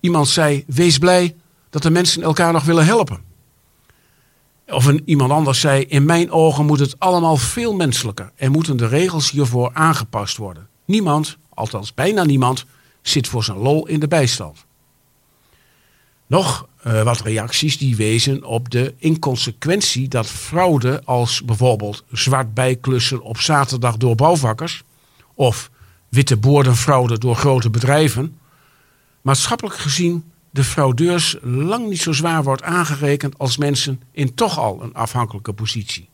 Iemand 0.00 0.28
zei: 0.28 0.64
Wees 0.66 0.98
blij 0.98 1.36
dat 1.70 1.82
de 1.82 1.90
mensen 1.90 2.22
elkaar 2.22 2.52
nog 2.52 2.64
willen 2.64 2.84
helpen. 2.84 3.31
Of 4.72 4.84
een, 4.86 5.02
iemand 5.04 5.30
anders 5.30 5.60
zei: 5.60 5.84
In 5.84 6.04
mijn 6.04 6.30
ogen 6.30 6.66
moet 6.66 6.78
het 6.78 6.98
allemaal 6.98 7.36
veel 7.36 7.74
menselijker 7.74 8.32
en 8.36 8.50
moeten 8.50 8.76
de 8.76 8.86
regels 8.86 9.30
hiervoor 9.30 9.70
aangepast 9.72 10.36
worden. 10.36 10.68
Niemand, 10.84 11.36
althans 11.54 11.94
bijna 11.94 12.24
niemand, 12.24 12.64
zit 13.02 13.28
voor 13.28 13.44
zijn 13.44 13.58
lol 13.58 13.86
in 13.86 14.00
de 14.00 14.08
bijstand. 14.08 14.64
Nog 16.26 16.66
uh, 16.86 17.02
wat 17.02 17.20
reacties 17.20 17.78
die 17.78 17.96
wezen 17.96 18.44
op 18.44 18.70
de 18.70 18.94
inconsequentie 18.98 20.08
dat 20.08 20.26
fraude 20.26 21.02
als 21.04 21.44
bijvoorbeeld 21.44 22.04
zwart 22.12 22.54
bijklussen 22.54 23.22
op 23.22 23.38
zaterdag 23.38 23.96
door 23.96 24.14
bouwvakkers 24.14 24.82
of 25.34 25.70
witte 26.08 26.36
boordenfraude 26.36 27.18
door 27.18 27.36
grote 27.36 27.70
bedrijven 27.70 28.38
maatschappelijk 29.22 29.76
gezien 29.76 30.31
de 30.52 30.64
fraudeurs 30.64 31.36
lang 31.42 31.88
niet 31.88 32.00
zo 32.00 32.12
zwaar 32.12 32.42
wordt 32.42 32.62
aangerekend 32.62 33.38
als 33.38 33.56
mensen 33.56 34.00
in 34.10 34.34
toch 34.34 34.58
al 34.58 34.82
een 34.82 34.94
afhankelijke 34.94 35.52
positie. 35.52 36.08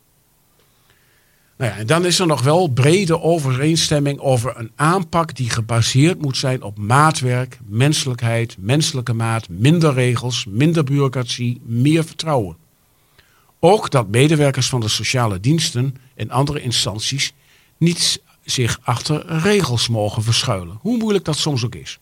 Nou 1.57 1.71
ja, 1.71 1.77
en 1.77 1.87
dan 1.87 2.05
is 2.05 2.19
er 2.19 2.27
nog 2.27 2.43
wel 2.43 2.69
brede 2.69 3.21
overeenstemming 3.21 4.19
over 4.19 4.59
een 4.59 4.71
aanpak 4.75 5.37
die 5.37 5.51
gebaseerd 5.51 6.23
moet 6.23 6.37
zijn 6.37 6.63
op 6.63 6.79
maatwerk, 6.79 7.59
menselijkheid, 7.65 8.57
menselijke 8.59 9.13
maat, 9.13 9.49
minder 9.49 9.95
regels, 9.95 10.47
minder 10.49 10.85
bureaucratie, 10.85 11.61
meer 11.65 12.05
vertrouwen. 12.05 12.57
Ook 13.61 13.91
dat 13.91 14.09
medewerkers 14.09 14.69
van 14.69 14.81
de 14.81 14.89
sociale 14.89 15.41
diensten 15.41 15.97
en 16.15 16.31
andere 16.31 16.61
instanties 16.61 17.33
niet 17.77 18.23
zich 18.45 18.81
achter 18.83 19.27
regels 19.27 19.89
mogen 19.89 20.23
verschuilen, 20.23 20.79
hoe 20.81 20.99
moeilijk 20.99 21.25
dat 21.25 21.37
soms 21.37 21.65
ook 21.65 21.75
is. 21.75 21.99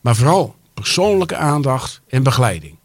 Maar 0.00 0.16
vooral 0.16 0.56
persoonlijke 0.80 1.36
aandacht 1.36 2.00
en 2.08 2.22
begeleiding. 2.22 2.76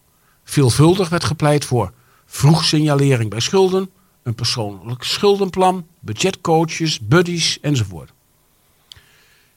Veelvuldig 0.43 1.09
werd 1.09 1.23
gepleit 1.23 1.65
voor 1.65 1.91
vroeg 2.25 2.65
signalering 2.65 3.29
bij 3.29 3.39
schulden, 3.39 3.89
een 4.23 4.35
persoonlijk 4.35 5.03
schuldenplan, 5.03 5.88
budgetcoaches, 6.00 7.00
buddies 7.00 7.59
enzovoort. 7.62 8.13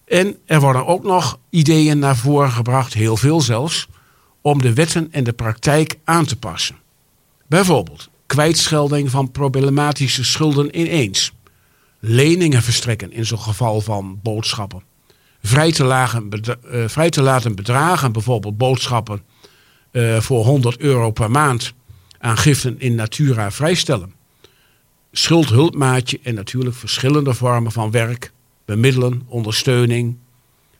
En 0.04 0.36
er 0.46 0.60
worden 0.60 0.86
ook 0.86 1.02
nog 1.02 1.38
ideeën 1.50 1.98
naar 1.98 2.16
voren 2.16 2.50
gebracht, 2.50 2.94
heel 2.94 3.16
veel 3.16 3.40
zelfs, 3.40 3.88
om 4.40 4.62
de 4.62 4.72
wetten 4.72 5.12
en 5.12 5.24
de 5.24 5.32
praktijk 5.32 5.98
aan 6.04 6.24
te 6.24 6.36
passen. 6.36 6.76
Bijvoorbeeld 7.46 8.08
kwijtschelding 8.26 9.10
van 9.10 9.30
problematische 9.30 10.24
schulden 10.24 10.80
ineens, 10.80 11.32
leningen 11.98 12.62
verstrekken 12.62 13.12
in 13.12 13.26
zo'n 13.26 13.38
geval 13.38 13.80
van 13.80 14.20
boodschappen, 14.22 14.82
vrij 15.46 15.72
te, 15.72 15.84
lagen, 15.84 16.28
uh, 16.72 16.88
vrij 16.88 17.10
te 17.10 17.22
laten 17.22 17.54
bedragen, 17.54 18.12
bijvoorbeeld 18.12 18.56
boodschappen 18.56 19.22
uh, 19.92 20.20
voor 20.20 20.44
100 20.44 20.78
euro 20.78 21.10
per 21.10 21.30
maand 21.30 21.72
aan 22.18 22.36
giften 22.36 22.80
in 22.80 22.94
natura 22.94 23.50
vrijstellen. 23.50 24.14
Schuldhulpmaatje 25.12 26.20
en 26.22 26.34
natuurlijk 26.34 26.76
verschillende 26.76 27.34
vormen 27.34 27.72
van 27.72 27.90
werk, 27.90 28.32
bemiddelen, 28.64 29.22
ondersteuning, 29.26 30.16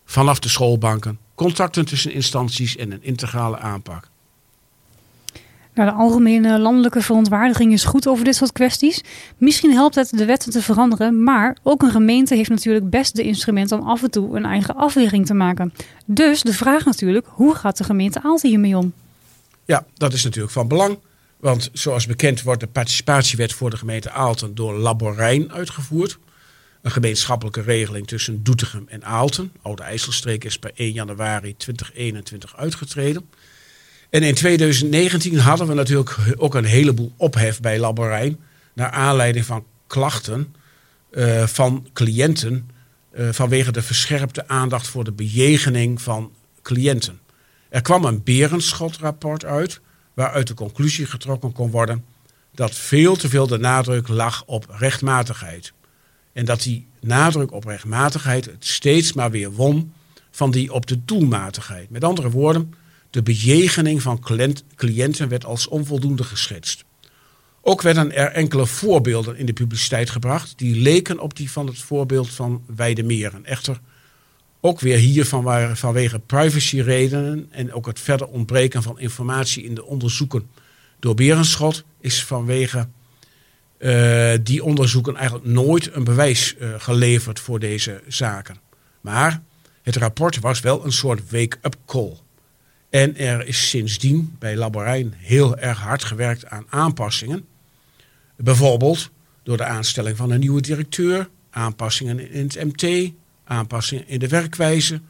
vanaf 0.04 0.38
de 0.38 0.48
schoolbanken, 0.48 1.18
contacten 1.34 1.84
tussen 1.84 2.12
instanties 2.12 2.76
en 2.76 2.92
een 2.92 3.02
integrale 3.02 3.58
aanpak. 3.58 4.10
Nou, 5.76 5.90
de 5.90 5.96
algemene 5.96 6.58
landelijke 6.58 7.00
verontwaardiging 7.00 7.72
is 7.72 7.84
goed 7.84 8.08
over 8.08 8.24
dit 8.24 8.34
soort 8.34 8.52
kwesties. 8.52 9.00
Misschien 9.38 9.72
helpt 9.72 9.94
het 9.94 10.08
de 10.08 10.24
wetten 10.24 10.52
te 10.52 10.62
veranderen, 10.62 11.22
maar 11.22 11.56
ook 11.62 11.82
een 11.82 11.90
gemeente 11.90 12.34
heeft 12.34 12.50
natuurlijk 12.50 12.90
best 12.90 13.16
de 13.16 13.22
instrumenten 13.22 13.80
om 13.80 13.88
af 13.88 14.02
en 14.02 14.10
toe 14.10 14.36
een 14.36 14.44
eigen 14.44 14.74
afweging 14.74 15.26
te 15.26 15.34
maken. 15.34 15.72
Dus 16.06 16.42
de 16.42 16.52
vraag 16.52 16.84
natuurlijk, 16.84 17.26
hoe 17.30 17.54
gaat 17.54 17.76
de 17.76 17.84
gemeente 17.84 18.22
Aalten 18.22 18.48
hiermee 18.48 18.76
om? 18.76 18.92
Ja, 19.64 19.86
dat 19.94 20.12
is 20.12 20.24
natuurlijk 20.24 20.52
van 20.52 20.68
belang. 20.68 20.98
Want 21.36 21.70
zoals 21.72 22.06
bekend 22.06 22.42
wordt 22.42 22.60
de 22.60 22.66
participatiewet 22.66 23.52
voor 23.52 23.70
de 23.70 23.76
gemeente 23.76 24.10
Aalten 24.10 24.54
door 24.54 24.74
Laborijn 24.74 25.52
uitgevoerd. 25.52 26.18
Een 26.82 26.90
gemeenschappelijke 26.90 27.60
regeling 27.60 28.06
tussen 28.06 28.42
Doetinchem 28.42 28.86
en 28.88 29.04
Aalten. 29.04 29.52
Oude 29.62 29.82
IJsselstreek 29.82 30.44
is 30.44 30.58
per 30.58 30.70
1 30.74 30.92
januari 30.92 31.56
2021 31.56 32.56
uitgetreden. 32.56 33.28
En 34.10 34.22
in 34.22 34.34
2019 34.34 35.38
hadden 35.38 35.66
we 35.66 35.74
natuurlijk 35.74 36.16
ook 36.36 36.54
een 36.54 36.64
heleboel 36.64 37.12
ophef 37.16 37.60
bij 37.60 37.78
Laborijn. 37.78 38.38
Naar 38.74 38.90
aanleiding 38.90 39.44
van 39.44 39.64
klachten 39.86 40.54
uh, 41.10 41.46
van 41.46 41.88
cliënten. 41.92 42.70
Uh, 43.18 43.28
vanwege 43.32 43.72
de 43.72 43.82
verscherpte 43.82 44.48
aandacht 44.48 44.86
voor 44.86 45.04
de 45.04 45.12
bejegening 45.12 46.02
van 46.02 46.32
cliënten. 46.62 47.20
Er 47.68 47.82
kwam 47.82 48.04
een 48.04 48.22
Berenschotrapport 48.22 49.44
uit, 49.44 49.80
waaruit 50.14 50.46
de 50.46 50.54
conclusie 50.54 51.06
getrokken 51.06 51.52
kon 51.52 51.70
worden 51.70 52.04
dat 52.56 52.74
veel 52.74 53.16
te 53.16 53.28
veel 53.28 53.46
de 53.46 53.58
nadruk 53.58 54.08
lag 54.08 54.42
op 54.46 54.66
rechtmatigheid. 54.78 55.72
En 56.32 56.44
dat 56.44 56.62
die 56.62 56.86
nadruk 57.00 57.52
op 57.52 57.64
rechtmatigheid 57.64 58.44
het 58.44 58.66
steeds 58.66 59.12
maar 59.12 59.30
weer 59.30 59.52
won 59.52 59.92
van 60.30 60.50
die 60.50 60.72
op 60.72 60.86
de 60.86 61.04
doelmatigheid. 61.04 61.90
Met 61.90 62.04
andere 62.04 62.30
woorden, 62.30 62.74
de 63.10 63.22
bejegening 63.22 64.02
van 64.02 64.20
cliënten 64.74 65.28
werd 65.28 65.44
als 65.44 65.68
onvoldoende 65.68 66.24
geschetst. 66.24 66.84
Ook 67.60 67.82
werden 67.82 68.14
er 68.14 68.32
enkele 68.32 68.66
voorbeelden 68.66 69.36
in 69.36 69.46
de 69.46 69.52
publiciteit 69.52 70.10
gebracht 70.10 70.58
die 70.58 70.76
leken 70.76 71.18
op 71.18 71.36
die 71.36 71.50
van 71.50 71.66
het 71.66 71.78
voorbeeld 71.78 72.30
van 72.30 72.64
Weidemeren. 72.76 73.44
Echter, 73.44 73.80
ook 74.60 74.80
weer 74.80 74.98
hier 74.98 75.26
van, 75.26 75.76
vanwege 75.76 76.18
privacyredenen 76.18 77.46
en 77.50 77.72
ook 77.72 77.86
het 77.86 78.00
verder 78.00 78.26
ontbreken 78.26 78.82
van 78.82 78.98
informatie 78.98 79.64
in 79.64 79.74
de 79.74 79.84
onderzoeken 79.84 80.48
door 80.98 81.14
Berenschot 81.14 81.84
is 82.00 82.24
vanwege 82.24 82.88
uh, 83.78 84.32
die 84.42 84.64
onderzoeken 84.64 85.16
eigenlijk 85.16 85.46
nooit 85.46 85.94
een 85.94 86.04
bewijs 86.04 86.54
uh, 86.58 86.74
geleverd 86.78 87.40
voor 87.40 87.58
deze 87.58 88.02
zaken. 88.08 88.56
Maar 89.00 89.42
het 89.82 89.96
rapport 89.96 90.40
was 90.40 90.60
wel 90.60 90.84
een 90.84 90.92
soort 90.92 91.30
wake-up 91.30 91.76
call. 91.86 92.16
En 92.96 93.16
er 93.16 93.46
is 93.46 93.68
sindsdien 93.68 94.36
bij 94.38 94.56
Laborijn 94.56 95.14
heel 95.16 95.56
erg 95.56 95.78
hard 95.78 96.04
gewerkt 96.04 96.46
aan 96.46 96.66
aanpassingen. 96.68 97.44
Bijvoorbeeld 98.36 99.10
door 99.42 99.56
de 99.56 99.64
aanstelling 99.64 100.16
van 100.16 100.30
een 100.30 100.40
nieuwe 100.40 100.60
directeur, 100.60 101.28
aanpassingen 101.50 102.30
in 102.30 102.44
het 102.46 102.64
MT, 102.64 103.12
aanpassingen 103.44 104.08
in 104.08 104.18
de 104.18 104.28
werkwijze, 104.28 105.00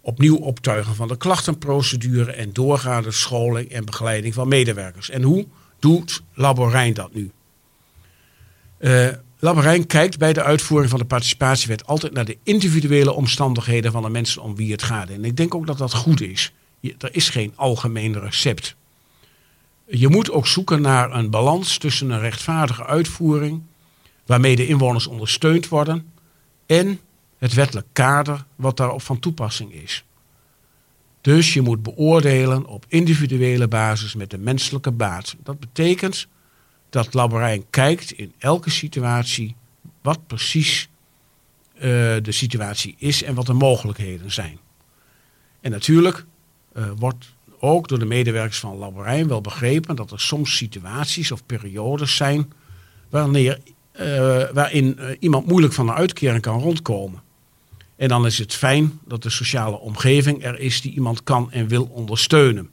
opnieuw 0.00 0.36
optuigen 0.36 0.94
van 0.94 1.08
de 1.08 1.16
klachtenprocedure 1.16 2.32
en 2.32 2.52
doorgaande 2.52 3.10
scholing 3.10 3.70
en 3.70 3.84
begeleiding 3.84 4.34
van 4.34 4.48
medewerkers. 4.48 5.10
En 5.10 5.22
hoe 5.22 5.46
doet 5.78 6.22
Laborijn 6.34 6.94
dat 6.94 7.14
nu? 7.14 7.30
Uh, 8.78 9.08
Laborijn 9.38 9.86
kijkt 9.86 10.18
bij 10.18 10.32
de 10.32 10.42
uitvoering 10.42 10.90
van 10.90 10.98
de 10.98 11.04
participatiewet 11.04 11.86
altijd 11.86 12.12
naar 12.12 12.24
de 12.24 12.38
individuele 12.42 13.12
omstandigheden 13.12 13.92
van 13.92 14.02
de 14.02 14.08
mensen 14.08 14.42
om 14.42 14.56
wie 14.56 14.72
het 14.72 14.82
gaat. 14.82 15.08
En 15.08 15.24
ik 15.24 15.36
denk 15.36 15.54
ook 15.54 15.66
dat 15.66 15.78
dat 15.78 15.94
goed 15.94 16.20
is. 16.20 16.52
Er 16.98 17.14
is 17.14 17.28
geen 17.28 17.52
algemeen 17.56 18.18
recept. 18.18 18.76
Je 19.86 20.08
moet 20.08 20.30
ook 20.30 20.46
zoeken 20.46 20.80
naar 20.80 21.14
een 21.14 21.30
balans 21.30 21.78
tussen 21.78 22.10
een 22.10 22.20
rechtvaardige 22.20 22.86
uitvoering, 22.86 23.62
waarmee 24.26 24.56
de 24.56 24.66
inwoners 24.66 25.06
ondersteund 25.06 25.68
worden, 25.68 26.12
en 26.66 27.00
het 27.38 27.54
wettelijk 27.54 27.86
kader 27.92 28.44
wat 28.56 28.76
daarop 28.76 29.02
van 29.02 29.18
toepassing 29.18 29.72
is. 29.72 30.04
Dus 31.20 31.54
je 31.54 31.60
moet 31.60 31.82
beoordelen 31.82 32.66
op 32.66 32.84
individuele 32.88 33.68
basis 33.68 34.14
met 34.14 34.30
de 34.30 34.38
menselijke 34.38 34.90
baat. 34.90 35.36
Dat 35.42 35.60
betekent 35.60 36.26
dat 36.90 37.14
Laborijn 37.14 37.64
kijkt 37.70 38.12
in 38.12 38.32
elke 38.38 38.70
situatie 38.70 39.54
wat 40.02 40.26
precies 40.26 40.88
uh, 41.74 41.82
de 42.22 42.32
situatie 42.32 42.94
is 42.98 43.22
en 43.22 43.34
wat 43.34 43.46
de 43.46 43.52
mogelijkheden 43.52 44.32
zijn. 44.32 44.58
En 45.60 45.70
natuurlijk 45.70 46.24
wordt 46.96 47.34
ook 47.60 47.88
door 47.88 47.98
de 47.98 48.04
medewerkers 48.04 48.58
van 48.58 48.76
Laborijn 48.76 49.28
wel 49.28 49.40
begrepen 49.40 49.96
dat 49.96 50.10
er 50.10 50.20
soms 50.20 50.56
situaties 50.56 51.32
of 51.32 51.46
periodes 51.46 52.16
zijn 52.16 52.52
wanneer, 53.08 53.60
uh, 54.00 54.00
waarin 54.52 54.98
iemand 55.20 55.46
moeilijk 55.46 55.72
van 55.72 55.88
een 55.88 55.94
uitkering 55.94 56.42
kan 56.42 56.60
rondkomen. 56.60 57.22
En 57.96 58.08
dan 58.08 58.26
is 58.26 58.38
het 58.38 58.54
fijn 58.54 58.98
dat 59.04 59.22
de 59.22 59.30
sociale 59.30 59.78
omgeving 59.78 60.44
er 60.44 60.58
is 60.60 60.80
die 60.80 60.92
iemand 60.92 61.22
kan 61.22 61.52
en 61.52 61.68
wil 61.68 61.84
ondersteunen. 61.84 62.70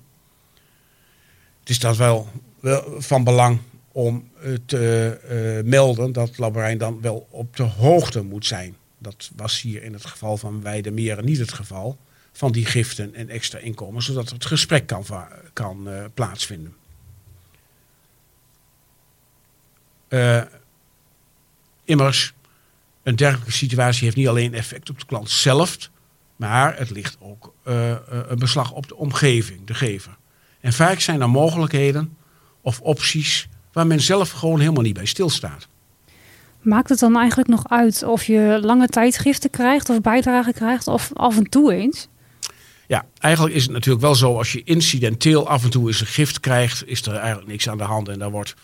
Het 1.59 1.70
is 1.70 1.79
dat 1.79 1.98
wel, 1.98 2.27
wel 2.59 3.01
van 3.01 3.24
belang 3.24 3.59
om 3.92 4.29
te 4.66 5.63
melden 5.66 6.11
dat 6.11 6.37
Labarijn 6.37 6.77
dan 6.77 7.01
wel 7.01 7.27
op 7.29 7.55
de 7.55 7.63
hoogte 7.63 8.24
moet 8.24 8.46
zijn. 8.46 8.75
Dat 8.98 9.31
was 9.35 9.61
hier 9.61 9.83
in 9.83 9.94
het 9.94 10.05
geval 10.05 10.37
van 10.37 10.61
Weidemeren 10.61 11.25
niet 11.25 11.37
het 11.37 11.53
geval. 11.53 11.98
Van 12.35 12.51
die 12.51 12.65
giften 12.65 13.15
en 13.15 13.29
extra 13.29 13.59
inkomen, 13.59 14.01
zodat 14.01 14.29
het 14.29 14.46
gesprek 14.46 14.87
kan, 14.87 15.05
kan 15.53 15.87
uh, 15.87 16.03
plaatsvinden. 16.13 16.75
Uh, 20.09 20.41
immers, 21.83 22.33
een 23.03 23.15
dergelijke 23.15 23.51
situatie 23.51 24.03
heeft 24.03 24.15
niet 24.15 24.27
alleen 24.27 24.53
effect 24.53 24.89
op 24.89 25.00
de 25.00 25.05
klant 25.05 25.29
zelf, 25.29 25.89
maar 26.35 26.77
het 26.77 26.89
ligt 26.89 27.17
ook 27.19 27.53
een 27.63 28.39
beslag 28.39 28.72
op 28.72 28.87
de 28.87 28.96
omgeving, 28.96 29.65
de 29.65 29.74
gever. 29.74 30.17
En 30.59 30.74
vaak 30.74 31.00
zijn 31.00 31.22
er 31.22 31.29
mogelijkheden 31.29 32.17
of 32.61 32.81
opties 32.81 33.48
waar 33.72 33.87
men 33.87 34.01
zelf 34.01 34.31
gewoon 34.31 34.59
helemaal 34.59 34.83
niet 34.83 34.93
bij 34.93 35.05
stilstaat. 35.05 35.67
Maakt 36.61 36.89
het 36.89 37.00
dan 37.00 37.17
eigenlijk 37.17 37.50
nog 37.50 37.69
uit 37.69 38.03
of 38.03 38.24
je 38.24 38.59
lange 38.61 38.87
tijd 38.87 39.17
giften 39.17 39.50
krijgt 39.50 39.89
of 39.89 40.01
bijdragen 40.01 40.53
krijgt 40.53 40.87
of 40.87 41.11
af 41.13 41.37
en 41.37 41.50
toe 41.50 41.74
eens? 41.74 42.07
Ja, 42.94 43.06
eigenlijk 43.20 43.56
is 43.56 43.64
het 43.64 43.72
natuurlijk 43.72 44.03
wel 44.03 44.16
zo 44.16 44.38
als 44.38 44.51
je 44.51 44.62
incidenteel 44.64 45.48
af 45.48 45.64
en 45.64 45.70
toe 45.70 45.88
eens 45.88 46.01
een 46.01 46.08
gift 46.08 46.40
krijgt, 46.40 46.88
is 46.88 47.06
er 47.06 47.16
eigenlijk 47.16 47.48
niks 47.48 47.70
aan 47.70 47.77
de 47.77 47.84
hand 47.84 48.08
en 48.08 48.20
daar 48.20 48.32
wordt 48.32 48.56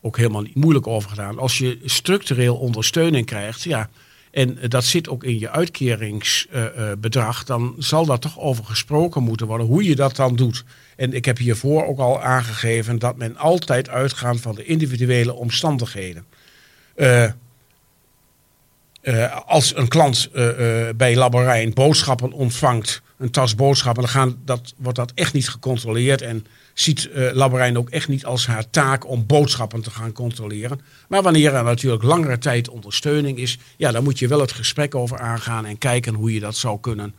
ook 0.00 0.16
helemaal 0.16 0.42
niet 0.42 0.54
moeilijk 0.54 0.86
over 0.86 1.10
gedaan. 1.10 1.38
Als 1.38 1.58
je 1.58 1.78
structureel 1.84 2.56
ondersteuning 2.56 3.26
krijgt, 3.26 3.62
ja, 3.62 3.88
en 4.30 4.58
dat 4.68 4.84
zit 4.84 5.08
ook 5.08 5.24
in 5.24 5.38
je 5.38 5.50
uitkeringsbedrag, 5.50 7.44
dan 7.44 7.74
zal 7.78 8.06
daar 8.06 8.18
toch 8.18 8.38
over 8.38 8.64
gesproken 8.64 9.22
moeten 9.22 9.46
worden 9.46 9.66
hoe 9.66 9.84
je 9.84 9.96
dat 9.96 10.16
dan 10.16 10.36
doet. 10.36 10.64
En 10.96 11.12
ik 11.12 11.24
heb 11.24 11.38
hiervoor 11.38 11.86
ook 11.86 11.98
al 11.98 12.22
aangegeven 12.22 12.98
dat 12.98 13.16
men 13.16 13.36
altijd 13.36 13.88
uitgaat 13.88 14.40
van 14.40 14.54
de 14.54 14.64
individuele 14.64 15.34
omstandigheden. 15.34 16.24
Uh, 16.96 17.24
uh, 19.02 19.40
als 19.46 19.76
een 19.76 19.88
klant 19.88 20.28
uh, 20.34 20.44
bij 20.96 21.16
Laborijn 21.16 21.74
boodschappen 21.74 22.32
ontvangt, 22.32 23.04
een 23.18 23.30
tas 23.30 23.54
boodschappen, 23.54 24.02
dan 24.02 24.12
gaan, 24.12 24.38
dat, 24.44 24.74
wordt 24.76 24.98
dat 24.98 25.12
echt 25.14 25.32
niet 25.32 25.48
gecontroleerd. 25.48 26.22
En 26.22 26.46
ziet 26.74 27.08
uh, 27.14 27.32
Laborijn 27.32 27.78
ook 27.78 27.90
echt 27.90 28.08
niet 28.08 28.24
als 28.24 28.46
haar 28.46 28.70
taak 28.70 29.08
om 29.08 29.26
boodschappen 29.26 29.80
te 29.80 29.90
gaan 29.90 30.12
controleren. 30.12 30.80
Maar 31.08 31.22
wanneer 31.22 31.54
er 31.54 31.64
natuurlijk 31.64 32.02
langere 32.02 32.38
tijd 32.38 32.68
ondersteuning 32.68 33.38
is, 33.38 33.58
ja, 33.76 33.92
dan 33.92 34.04
moet 34.04 34.18
je 34.18 34.28
wel 34.28 34.40
het 34.40 34.52
gesprek 34.52 34.94
over 34.94 35.18
aangaan 35.18 35.64
en 35.64 35.78
kijken 35.78 36.14
hoe 36.14 36.34
je 36.34 36.40
dat 36.40 36.56
zou 36.56 36.80
kunnen, 36.80 37.14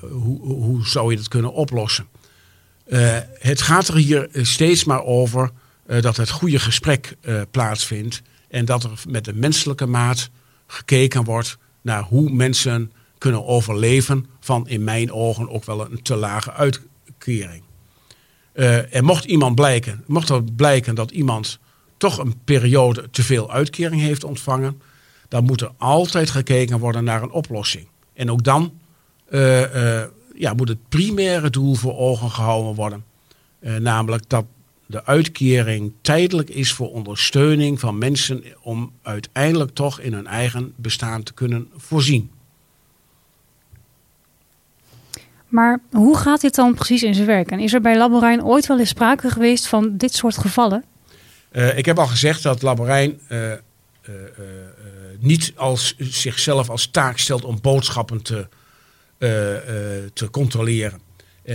hoe, 0.00 0.40
hoe 0.40 0.86
zou 0.86 1.10
je 1.10 1.16
dat 1.16 1.28
kunnen 1.28 1.52
oplossen. 1.52 2.06
Uh, 2.86 3.18
het 3.38 3.62
gaat 3.62 3.88
er 3.88 3.96
hier 3.96 4.28
steeds 4.32 4.84
maar 4.84 5.04
over 5.04 5.50
dat 6.00 6.16
het 6.16 6.30
goede 6.30 6.58
gesprek 6.58 7.16
plaatsvindt. 7.50 8.22
En 8.48 8.64
dat 8.64 8.84
er 8.84 8.90
met 9.08 9.24
de 9.24 9.34
menselijke 9.34 9.86
maat 9.86 10.30
gekeken 10.66 11.24
wordt 11.24 11.58
naar 11.80 12.02
hoe 12.02 12.30
mensen 12.30 12.92
kunnen 13.18 13.46
overleven 13.46 14.26
van 14.44 14.68
in 14.68 14.84
mijn 14.84 15.12
ogen 15.12 15.48
ook 15.48 15.64
wel 15.64 15.80
een 15.90 16.02
te 16.02 16.16
lage 16.16 16.52
uitkering. 16.52 17.62
er 18.52 19.04
mocht 19.04 19.24
iemand 19.24 19.54
blijken, 19.54 20.04
mocht 20.06 20.28
er 20.28 20.42
blijken 20.56 20.94
dat 20.94 21.10
iemand 21.10 21.58
toch 21.96 22.18
een 22.18 22.34
periode 22.44 23.10
te 23.10 23.22
veel 23.22 23.50
uitkering 23.50 24.00
heeft 24.00 24.24
ontvangen, 24.24 24.82
dan 25.28 25.44
moet 25.44 25.60
er 25.60 25.72
altijd 25.76 26.30
gekeken 26.30 26.78
worden 26.78 27.04
naar 27.04 27.22
een 27.22 27.30
oplossing. 27.30 27.86
En 28.14 28.30
ook 28.30 28.44
dan 28.44 28.72
ja, 30.34 30.54
moet 30.56 30.68
het 30.68 30.88
primaire 30.88 31.50
doel 31.50 31.74
voor 31.74 31.96
ogen 31.96 32.30
gehouden 32.30 32.74
worden. 32.74 33.04
Namelijk 33.60 34.28
dat 34.28 34.44
de 34.86 35.04
uitkering 35.04 35.92
tijdelijk 36.00 36.50
is 36.50 36.72
voor 36.72 36.92
ondersteuning 36.92 37.80
van 37.80 37.98
mensen 37.98 38.44
om 38.62 38.92
uiteindelijk 39.02 39.74
toch 39.74 40.00
in 40.00 40.12
hun 40.12 40.26
eigen 40.26 40.72
bestaan 40.76 41.22
te 41.22 41.32
kunnen 41.32 41.68
voorzien. 41.76 42.30
Maar 45.52 45.80
hoe 45.90 46.16
gaat 46.16 46.40
dit 46.40 46.54
dan 46.54 46.74
precies 46.74 47.02
in 47.02 47.14
zijn 47.14 47.26
werk? 47.26 47.50
En 47.50 47.58
is 47.58 47.72
er 47.72 47.80
bij 47.80 47.96
Laborijn 47.96 48.44
ooit 48.44 48.66
wel 48.66 48.78
eens 48.78 48.88
sprake 48.88 49.30
geweest 49.30 49.66
van 49.66 49.96
dit 49.96 50.14
soort 50.14 50.38
gevallen? 50.38 50.84
Uh, 51.52 51.78
ik 51.78 51.84
heb 51.86 51.98
al 51.98 52.06
gezegd 52.06 52.42
dat 52.42 52.62
Laborijn 52.62 53.20
uh, 53.28 53.52
niet 55.18 55.52
als, 55.56 55.94
zichzelf 55.98 56.70
als 56.70 56.86
taak 56.86 57.18
stelt 57.18 57.44
om 57.44 57.58
boodschappen 57.60 58.22
te 58.22 58.46
eh, 59.22 59.56
eh, 59.56 60.10
te 60.12 60.30
controleren. 60.30 61.00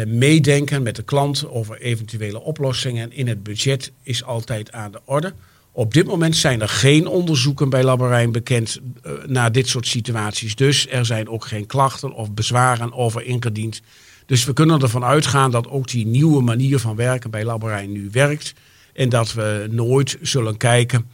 Meedenken 0.06 0.84
met 0.84 0.96
de 0.96 1.04
klant 1.04 1.48
over 1.50 1.80
eventuele 1.80 2.42
oplossingen 2.42 3.12
in 3.12 3.28
het 3.28 3.44
budget 3.44 3.92
is 4.04 4.24
altijd 4.24 4.72
aan 4.72 4.92
de 4.92 5.00
orde. 5.06 5.34
Op 5.78 5.94
dit 5.94 6.08
moment 6.08 6.36
zijn 6.36 6.62
er 6.62 6.70
geen 6.70 7.08
onderzoeken 7.08 7.70
bij 7.70 7.84
Laborijn 7.84 8.32
bekend 8.32 8.80
uh, 9.06 9.12
naar 9.26 9.52
dit 9.52 9.68
soort 9.68 9.88
situaties. 9.88 10.56
Dus 10.56 10.88
er 10.90 11.06
zijn 11.06 11.30
ook 11.30 11.46
geen 11.46 11.66
klachten 11.66 12.14
of 12.14 12.34
bezwaren 12.34 12.94
over 12.94 13.24
ingediend. 13.24 13.82
Dus 14.26 14.46
we 14.46 14.54
kunnen 14.54 14.82
ervan 14.82 15.04
uitgaan 15.04 15.52
dat 15.52 15.68
ook 15.68 15.88
die 15.88 16.06
nieuwe 16.06 16.42
manier 16.42 16.80
van 16.80 16.96
werken 16.96 17.30
bij 17.30 17.44
Laborijn 17.44 17.92
nu 17.92 18.10
werkt. 18.12 18.54
En 18.94 19.10
dat 19.10 19.34
we 19.34 19.68
nooit 19.72 20.18
zullen 20.22 20.58
kijken 20.58 21.10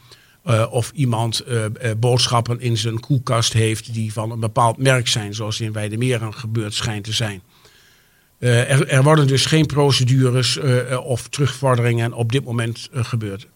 uh, 0.45 0.65
of 0.69 0.91
iemand 0.95 1.43
uh, 1.47 1.65
boodschappen 1.97 2.59
in 2.59 2.77
zijn 2.77 2.99
koelkast 2.99 3.53
heeft 3.53 3.93
die 3.93 4.13
van 4.13 4.31
een 4.31 4.39
bepaald 4.39 4.77
merk 4.77 5.07
zijn, 5.07 5.33
zoals 5.33 5.59
in 5.59 5.71
Weidemeren 5.71 6.33
gebeurd 6.33 6.73
schijnt 6.73 7.03
te 7.03 7.13
zijn. 7.13 7.41
Er, 8.39 8.87
er, 8.87 9.03
worden 9.03 9.27
dus 9.27 9.45
geen 9.45 9.65
procedures 9.65 10.59
of 11.03 11.27
terugvorderingen 11.27 12.13
op 12.13 12.31
dit 12.31 12.43
moment 12.43 12.89
gebeurd. 12.91 13.47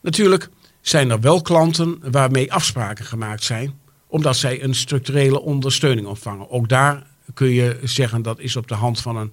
Natuurlijk 0.00 0.48
zijn 0.80 1.10
er 1.10 1.20
wel 1.20 1.42
klanten 1.42 1.98
waarmee 2.10 2.52
afspraken 2.52 3.04
gemaakt 3.04 3.44
zijn, 3.44 3.78
omdat 4.06 4.36
zij 4.36 4.62
een 4.62 4.74
structurele 4.74 5.40
ondersteuning 5.40 6.06
ontvangen. 6.06 6.50
Ook 6.50 6.68
daar 6.68 7.06
kun 7.34 7.48
je 7.48 7.78
zeggen 7.82 8.22
dat 8.22 8.38
is 8.38 8.56
op 8.56 8.68
de 8.68 8.74
hand 8.74 9.00
van 9.00 9.16
een, 9.16 9.32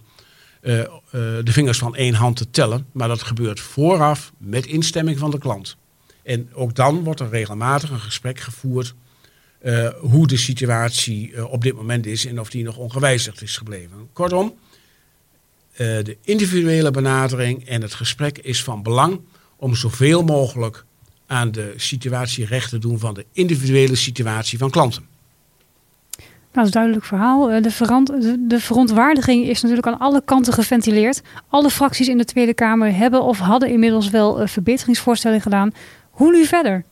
de 1.45 1.51
vingers 1.51 1.77
van 1.77 1.95
één 1.95 2.13
hand 2.13 2.37
te 2.37 2.49
tellen, 2.49 2.85
maar 2.91 3.07
dat 3.07 3.23
gebeurt 3.23 3.59
vooraf 3.59 4.31
met 4.37 4.65
instemming 4.65 5.19
van 5.19 5.31
de 5.31 5.37
klant. 5.37 5.77
En 6.23 6.49
ook 6.53 6.75
dan 6.75 7.03
wordt 7.03 7.19
er 7.19 7.29
regelmatig 7.29 7.89
een 7.89 7.99
gesprek 7.99 8.39
gevoerd 8.39 8.93
hoe 9.99 10.27
de 10.27 10.37
situatie 10.37 11.49
op 11.49 11.61
dit 11.61 11.75
moment 11.75 12.05
is 12.05 12.25
en 12.25 12.39
of 12.39 12.49
die 12.49 12.63
nog 12.63 12.77
ongewijzigd 12.77 13.41
is 13.41 13.57
gebleven. 13.57 14.09
Kortom, 14.13 14.55
de 15.77 16.17
individuele 16.21 16.91
benadering 16.91 17.67
en 17.67 17.81
het 17.81 17.93
gesprek 17.93 18.37
is 18.37 18.63
van 18.63 18.83
belang 18.83 19.19
om 19.65 19.75
zoveel 19.75 20.23
mogelijk 20.23 20.85
aan 21.27 21.51
de 21.51 21.73
situatie 21.75 22.45
recht 22.45 22.69
te 22.69 22.77
doen 22.77 22.99
van 22.99 23.13
de 23.13 23.25
individuele 23.31 23.95
situatie 23.95 24.57
van 24.57 24.69
klanten. 24.69 25.05
Nou, 26.17 26.27
dat 26.51 26.63
is 26.63 26.65
een 26.65 26.71
duidelijk 26.71 27.05
verhaal. 27.05 27.51
Eh, 27.51 27.61
de, 27.61 27.71
verant 27.71 28.07
de 28.49 28.59
verontwaardiging 28.59 29.45
is 29.45 29.61
natuurlijk 29.61 29.87
aan 29.87 29.99
alle 29.99 30.21
kanten 30.25 30.53
geventileerd. 30.53 31.21
Alle 31.49 31.69
fracties 31.69 32.07
in 32.07 32.17
de 32.17 32.25
Tweede 32.25 32.53
Kamer 32.53 32.95
hebben 32.95 33.23
of 33.23 33.39
hadden 33.39 33.69
inmiddels 33.69 34.09
wel 34.09 34.41
uh, 34.41 34.47
verbeteringsvoorstellen 34.47 35.41
gedaan. 35.41 35.71
Hoe 36.09 36.31
nu 36.31 36.45
verder? 36.45 36.83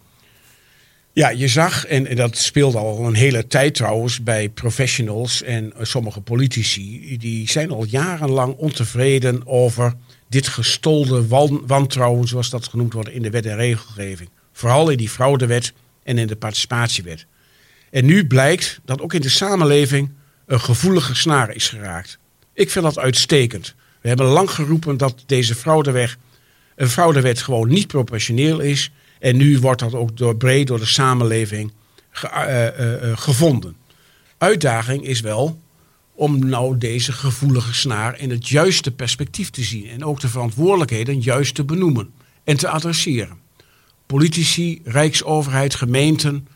Ja, 1.12 1.29
je 1.29 1.47
zag, 1.47 1.86
en, 1.86 2.15
dat 2.15 2.38
speelde 2.38 2.77
al 2.77 3.07
een 3.07 3.15
hele 3.15 3.47
tijd 3.47 3.75
trouwens 3.75 4.23
bij 4.23 4.49
professionals 4.49 5.43
en 5.43 5.73
sommige 5.81 6.21
politici, 6.21 7.17
die 7.17 7.49
zijn 7.49 7.71
al 7.71 7.86
jarenlang 7.86 8.55
ontevreden 8.55 9.47
over 9.47 9.93
dit 10.34 10.48
gestolde 10.48 11.28
wantrouwen, 11.65 12.28
zoals 12.28 12.50
dat 12.50 12.67
genoemd 12.67 12.93
wordt 12.93 13.10
in 13.10 13.22
de 13.22 13.30
wet 13.30 13.46
en 13.46 13.56
regelgeving. 13.56 14.30
Vooral 14.52 14.89
in 14.89 14.98
die 14.98 15.10
fraudewet 15.10 15.74
en 16.04 16.17
in 16.17 16.28
de 16.28 16.36
participatiewet. 16.36 17.26
En 17.89 18.06
nu 18.06 18.28
blijkt 18.28 18.80
dat 18.86 19.02
ook 19.02 19.13
in 19.13 19.22
de 19.22 19.30
samenleving 19.30 20.12
een 20.46 20.60
gevoelige 20.60 21.15
snaar 21.15 21.56
is 21.56 21.69
geraakt. 21.69 22.17
Ik 22.54 22.69
vind 22.72 22.86
dat 22.86 23.00
uitstekend. 23.00 23.76
We 24.02 24.08
hebben 24.08 24.26
lang 24.26 24.50
geroepen 24.50 24.98
dat 24.98 25.24
deze 25.26 25.56
fraudewet, 25.56 26.17
een 26.76 26.89
fraudewet 26.89 27.41
gewoon 27.41 27.67
niet 27.69 27.88
proportioneel 27.88 28.60
is 28.60 28.91
en 29.19 29.38
nu 29.38 29.60
wordt 29.60 29.80
dat 29.80 29.93
ook 29.93 30.17
door, 30.17 30.36
breed 30.36 30.67
door 30.67 30.80
de 30.80 30.86
samenleving 30.86 31.74
ge, 32.12 32.28
uh, 32.28 33.10
uh, 33.10 33.17
gevonden. 33.17 33.76
Uitdaging 34.38 35.06
is 35.06 35.19
wel 35.19 35.62
om 36.15 36.45
nou 36.45 36.78
deze 36.78 37.12
gevoelige 37.12 37.73
snaar 37.73 38.19
in 38.19 38.30
het 38.30 38.47
juiste 38.47 38.91
perspectief 38.91 39.49
te 39.49 39.63
zien. 39.63 39.89
En 39.89 40.06
ook 40.06 40.19
de 40.19 40.28
verantwoordelijkheden 40.28 41.21
juist 41.21 41.56
te 41.56 41.63
benoemen 41.63 42.13
en 42.43 42.58
te 42.58 42.69
adresseren. 42.69 43.38
Politici, 44.06 44.82
rijksoverheid, 44.84 45.76
gemeenten, 45.76 46.47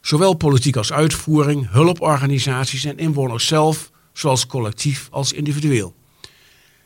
zowel 0.00 0.34
politiek 0.34 0.76
als 0.76 0.92
uitvoering, 0.92 1.70
hulporganisaties 1.70 2.84
en 2.84 2.98
inwoners 2.98 3.46
zelf, 3.46 3.90
zowel 4.12 4.46
collectief 4.46 5.08
als 5.10 5.32
individueel. 5.32 5.94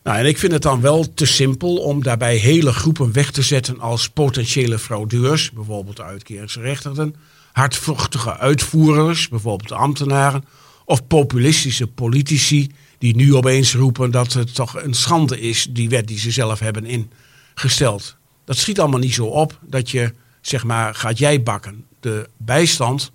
Nou, 0.02 0.18
en 0.18 0.26
ik 0.26 0.38
vind 0.38 0.52
het 0.52 0.62
dan 0.62 0.80
wel 0.80 1.14
te 1.14 1.26
simpel 1.26 1.76
om 1.76 2.02
daarbij 2.02 2.36
hele 2.36 2.72
groepen 2.72 3.12
weg 3.12 3.30
te 3.30 3.42
zetten 3.42 3.80
als 3.80 4.10
potentiële 4.10 4.78
fraudeurs, 4.78 5.50
bijvoorbeeld 5.50 5.96
de 5.96 6.02
uitkeringsgerechtigden, 6.02 7.14
hardvochtige 7.52 8.36
uitvoerders, 8.36 9.28
bijvoorbeeld 9.28 9.68
de 9.68 9.74
ambtenaren, 9.74 10.44
of 10.84 11.06
populistische 11.06 11.86
politici 11.86 12.70
die 12.98 13.16
nu 13.16 13.34
opeens 13.34 13.74
roepen 13.74 14.10
dat 14.10 14.32
het 14.32 14.54
toch 14.54 14.82
een 14.82 14.94
schande 14.94 15.40
is, 15.40 15.66
die 15.70 15.88
wet 15.88 16.08
die 16.08 16.18
ze 16.18 16.30
zelf 16.30 16.58
hebben 16.58 17.08
ingesteld. 17.54 18.16
Dat 18.44 18.56
schiet 18.56 18.80
allemaal 18.80 19.00
niet 19.00 19.14
zo 19.14 19.26
op 19.26 19.58
dat 19.62 19.90
je, 19.90 20.12
zeg 20.40 20.64
maar, 20.64 20.94
gaat 20.94 21.18
jij 21.18 21.42
bakken. 21.42 21.86
De 22.00 22.28
bijstand, 22.36 23.12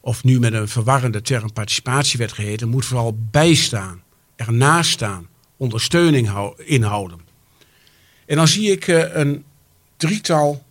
of 0.00 0.24
nu 0.24 0.38
met 0.38 0.52
een 0.52 0.68
verwarrende 0.68 1.22
term 1.22 1.52
participatiewet 1.52 2.32
geheten, 2.32 2.68
moet 2.68 2.84
vooral 2.84 3.18
bijstaan, 3.30 4.02
ernaast 4.36 4.90
staan 4.90 5.28
ondersteuning 5.56 6.54
inhouden. 6.56 7.20
En 8.26 8.36
dan 8.36 8.48
zie 8.48 8.70
ik 8.70 8.86
uh, 8.86 9.14
een 9.14 9.44
drietal 9.96 10.64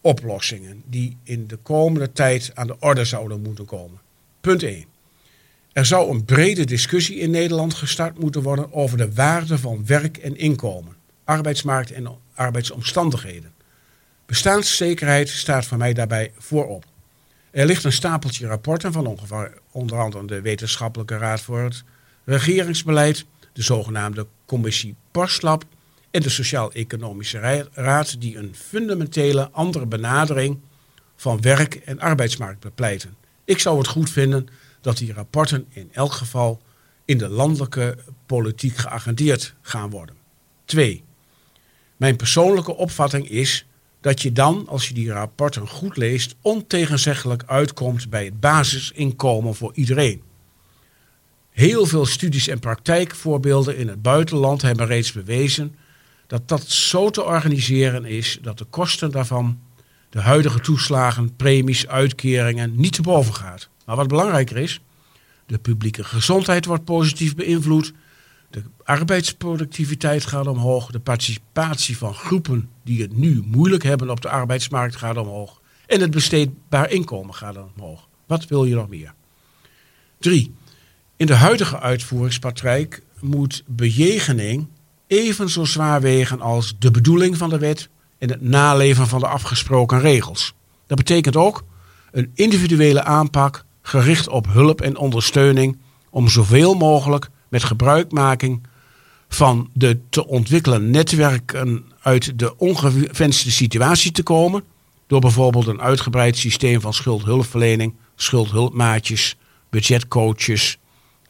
oplossingen 0.00 0.82
die 0.86 1.16
in 1.22 1.46
de 1.46 1.56
komende 1.56 2.12
tijd 2.12 2.50
aan 2.54 2.66
de 2.66 2.76
orde 2.78 3.04
zouden 3.04 3.42
moeten 3.42 3.64
komen. 3.64 4.00
Punt 4.40 4.62
1. 4.62 4.84
Er 5.78 5.86
zou 5.86 6.10
een 6.10 6.24
brede 6.24 6.64
discussie 6.64 7.16
in 7.16 7.30
Nederland 7.30 7.74
gestart 7.74 8.18
moeten 8.18 8.42
worden 8.42 8.72
over 8.72 8.96
de 8.96 9.12
waarde 9.12 9.58
van 9.58 9.86
werk 9.86 10.16
en 10.16 10.36
inkomen, 10.36 10.96
arbeidsmarkt 11.24 11.92
en 11.92 12.08
arbeidsomstandigheden. 12.34 13.52
Bestaanszekerheid 14.26 15.28
staat 15.28 15.66
voor 15.66 15.78
mij 15.78 15.92
daarbij 15.92 16.32
voorop. 16.38 16.84
Er 17.50 17.66
ligt 17.66 17.84
een 17.84 17.92
stapeltje 17.92 18.46
rapporten 18.46 18.92
van 18.92 19.06
ongeveer 19.06 19.52
onder 19.70 19.98
andere 19.98 20.26
de 20.26 20.40
Wetenschappelijke 20.40 21.16
Raad 21.16 21.40
voor 21.40 21.60
het 21.60 21.84
Regeringsbeleid 22.24 23.24
de 23.52 23.62
zogenaamde 23.62 24.26
Commissie 24.46 24.94
Parslap 25.10 25.64
en 26.10 26.22
de 26.22 26.28
Sociaal-Economische 26.28 27.68
Raad, 27.72 28.20
die 28.20 28.36
een 28.36 28.54
fundamentele 28.54 29.50
andere 29.50 29.86
benadering 29.86 30.58
van 31.16 31.40
werk 31.40 31.74
en 31.74 32.00
arbeidsmarkt 32.00 32.60
bepleiten. 32.60 33.16
Ik 33.44 33.58
zou 33.58 33.78
het 33.78 33.88
goed 33.88 34.10
vinden 34.10 34.48
dat 34.80 34.96
die 34.96 35.12
rapporten 35.12 35.66
in 35.68 35.88
elk 35.92 36.12
geval 36.12 36.62
in 37.04 37.18
de 37.18 37.28
landelijke 37.28 37.98
politiek 38.26 38.76
geagendeerd 38.76 39.54
gaan 39.60 39.90
worden. 39.90 40.16
Twee. 40.64 41.04
Mijn 41.96 42.16
persoonlijke 42.16 42.76
opvatting 42.76 43.28
is 43.28 43.66
dat 44.00 44.22
je 44.22 44.32
dan, 44.32 44.68
als 44.68 44.88
je 44.88 44.94
die 44.94 45.12
rapporten 45.12 45.68
goed 45.68 45.96
leest, 45.96 46.34
ontegenzeggelijk 46.40 47.42
uitkomt 47.46 48.10
bij 48.10 48.24
het 48.24 48.40
basisinkomen 48.40 49.54
voor 49.54 49.72
iedereen. 49.74 50.22
Heel 51.50 51.86
veel 51.86 52.06
studies 52.06 52.48
en 52.48 52.58
praktijkvoorbeelden 52.58 53.76
in 53.76 53.88
het 53.88 54.02
buitenland 54.02 54.62
hebben 54.62 54.86
reeds 54.86 55.12
bewezen 55.12 55.74
dat 56.26 56.48
dat 56.48 56.68
zo 56.68 57.10
te 57.10 57.24
organiseren 57.24 58.04
is 58.04 58.38
dat 58.42 58.58
de 58.58 58.64
kosten 58.64 59.10
daarvan, 59.10 59.60
de 60.10 60.20
huidige 60.20 60.60
toeslagen, 60.60 61.36
premies, 61.36 61.86
uitkeringen, 61.86 62.72
niet 62.76 62.92
te 62.92 63.02
boven 63.02 63.34
gaat. 63.34 63.68
Maar 63.84 63.96
wat 63.96 64.08
belangrijker 64.08 64.56
is, 64.56 64.80
de 65.46 65.58
publieke 65.58 66.04
gezondheid 66.04 66.64
wordt 66.64 66.84
positief 66.84 67.34
beïnvloed, 67.34 67.92
de 68.50 68.62
arbeidsproductiviteit 68.84 70.24
gaat 70.24 70.46
omhoog, 70.46 70.90
de 70.90 71.00
participatie 71.00 71.96
van 71.96 72.14
groepen 72.14 72.68
die 72.84 73.02
het 73.02 73.16
nu 73.16 73.42
moeilijk 73.46 73.82
hebben 73.82 74.10
op 74.10 74.20
de 74.20 74.28
arbeidsmarkt 74.28 74.96
gaat 74.96 75.16
omhoog 75.16 75.60
en 75.86 76.00
het 76.00 76.10
besteedbaar 76.10 76.90
inkomen 76.90 77.34
gaat 77.34 77.56
omhoog. 77.76 78.08
Wat 78.26 78.46
wil 78.46 78.64
je 78.64 78.74
nog 78.74 78.88
meer? 78.88 79.14
Drie, 80.18 80.54
in 81.16 81.26
de 81.26 81.34
huidige 81.34 81.80
uitvoeringspraktijk 81.80 83.02
moet 83.20 83.62
bejegening 83.66 84.68
even 85.06 85.48
zo 85.48 85.64
zwaar 85.64 86.00
wegen 86.00 86.40
als 86.40 86.76
de 86.78 86.90
bedoeling 86.90 87.36
van 87.36 87.50
de 87.50 87.58
wet 87.58 87.88
en 88.18 88.28
het 88.30 88.40
naleven 88.40 89.06
van 89.06 89.20
de 89.20 89.26
afgesproken 89.26 90.00
regels. 90.00 90.54
Dat 90.86 90.96
betekent 90.96 91.36
ook 91.36 91.64
een 92.10 92.30
individuele 92.34 93.04
aanpak 93.04 93.64
gericht 93.82 94.28
op 94.28 94.46
hulp 94.52 94.80
en 94.80 94.96
ondersteuning 94.96 95.78
om 96.10 96.28
zoveel 96.28 96.74
mogelijk 96.74 97.28
met 97.48 97.64
gebruikmaking 97.64 98.66
van 99.28 99.70
de 99.72 99.98
te 100.10 100.26
ontwikkelen 100.26 100.90
netwerken 100.90 101.84
uit 102.00 102.38
de 102.38 102.56
ongewenste 102.56 103.50
situatie 103.50 104.12
te 104.12 104.22
komen. 104.22 104.62
Door 105.06 105.20
bijvoorbeeld 105.20 105.66
een 105.66 105.80
uitgebreid 105.80 106.36
systeem 106.36 106.80
van 106.80 106.94
schuldhulpverlening, 106.94 107.94
schuldhulpmaatjes, 108.16 109.36
budgetcoaches, 109.70 110.78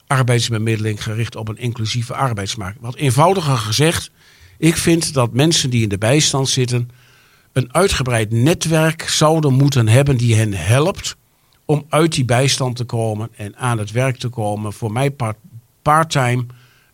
arbeidsbemiddeling 0.06 1.02
gericht 1.02 1.36
op 1.36 1.48
een 1.48 1.58
inclusieve 1.58 2.14
arbeidsmarkt. 2.14 2.78
Wat 2.80 2.94
eenvoudiger 2.94 3.56
gezegd, 3.56 4.10
ik 4.58 4.76
vind 4.76 5.12
dat 5.12 5.32
mensen 5.32 5.70
die 5.70 5.82
in 5.82 5.88
de 5.88 5.98
bijstand 5.98 6.48
zitten 6.48 6.90
een 7.52 7.74
uitgebreid 7.74 8.30
netwerk 8.30 9.02
zouden 9.02 9.52
moeten 9.52 9.88
hebben 9.88 10.16
die 10.16 10.34
hen 10.34 10.52
helpt 10.52 11.16
om 11.64 11.84
uit 11.88 12.12
die 12.12 12.24
bijstand 12.24 12.76
te 12.76 12.84
komen 12.84 13.28
en 13.36 13.56
aan 13.56 13.78
het 13.78 13.90
werk 13.90 14.16
te 14.16 14.28
komen. 14.28 14.72
Voor 14.72 14.92
mij 14.92 15.16
part-time, 15.82 16.46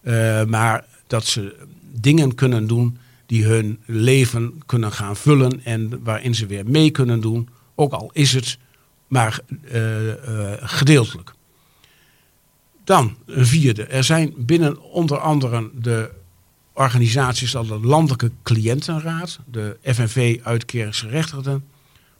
uh, 0.02 0.44
maar 0.44 0.84
dat 1.06 1.26
ze 1.26 1.66
dingen 2.00 2.34
kunnen 2.34 2.66
doen 2.66 2.98
die 3.26 3.44
hun 3.44 3.80
leven 3.84 4.62
kunnen 4.66 4.92
gaan 4.92 5.16
vullen 5.16 5.64
en 5.64 6.00
waarin 6.02 6.34
ze 6.34 6.46
weer 6.46 6.66
mee 6.66 6.90
kunnen 6.90 7.20
doen, 7.20 7.48
ook 7.74 7.92
al 7.92 8.10
is 8.12 8.32
het 8.32 8.58
maar 9.06 9.40
uh, 9.72 10.06
uh, 10.06 10.14
gedeeltelijk. 10.60 11.32
Dan 12.84 13.16
een 13.26 13.46
vierde. 13.46 13.84
Er 13.84 14.04
zijn 14.04 14.34
binnen 14.36 14.82
onder 14.82 15.18
andere 15.18 15.70
de 15.74 16.10
organisaties 16.74 17.56
als 17.56 17.68
de 17.68 17.80
Landelijke 17.80 18.30
Cliëntenraad, 18.42 19.38
de 19.46 19.76
FNV 19.82 20.40
Uitkeringsgerechtigden, 20.42 21.64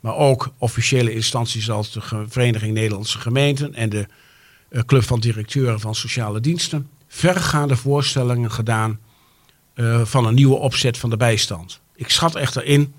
maar 0.00 0.16
ook 0.16 0.52
officiële 0.58 1.14
instanties 1.14 1.70
als 1.70 1.92
de 1.92 2.00
Vereniging 2.28 2.74
Nederlandse 2.74 3.18
Gemeenten 3.18 3.74
en 3.74 3.88
de 3.88 4.06
eh, 4.68 4.82
Club 4.82 5.02
van 5.02 5.20
Directeuren 5.20 5.80
van 5.80 5.94
Sociale 5.94 6.40
Diensten, 6.40 6.88
vergaande 7.08 7.76
voorstellingen 7.76 8.50
gedaan 8.50 8.98
uh, 9.74 10.04
van 10.04 10.26
een 10.26 10.34
nieuwe 10.34 10.56
opzet 10.56 10.98
van 10.98 11.10
de 11.10 11.16
bijstand. 11.16 11.80
Ik 11.94 12.10
schat 12.10 12.34
echter 12.34 12.64
in 12.64 12.94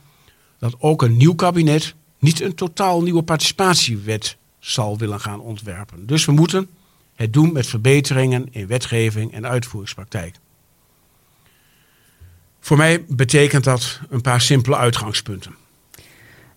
dat 0.60 0.76
ook 0.80 1.02
een 1.02 1.18
nieuw 1.18 1.36
kabinet 1.36 1.96
niet 2.20 2.42
een 2.42 2.56
totaal 2.56 3.02
nieuwe 3.02 3.24
participatiewet 3.24 4.38
zal 4.60 4.98
willen 4.98 5.20
gaan 5.20 5.40
ontwerpen. 5.40 6.06
Dus 6.06 6.26
we 6.26 6.32
moeten 6.32 6.70
het 7.16 7.34
doen 7.34 7.54
met 7.54 7.68
verbeteringen 7.68 8.48
in 8.52 8.68
wetgeving 8.68 9.34
en 9.34 9.48
uitvoeringspraktijk. 9.48 10.36
Voor 12.66 12.78
mij 12.78 13.06
betekent 13.08 13.64
dat 13.64 14.00
een 14.10 14.22
paar 14.22 14.42
simpele 14.42 14.76
uitgangspunten. 14.76 15.56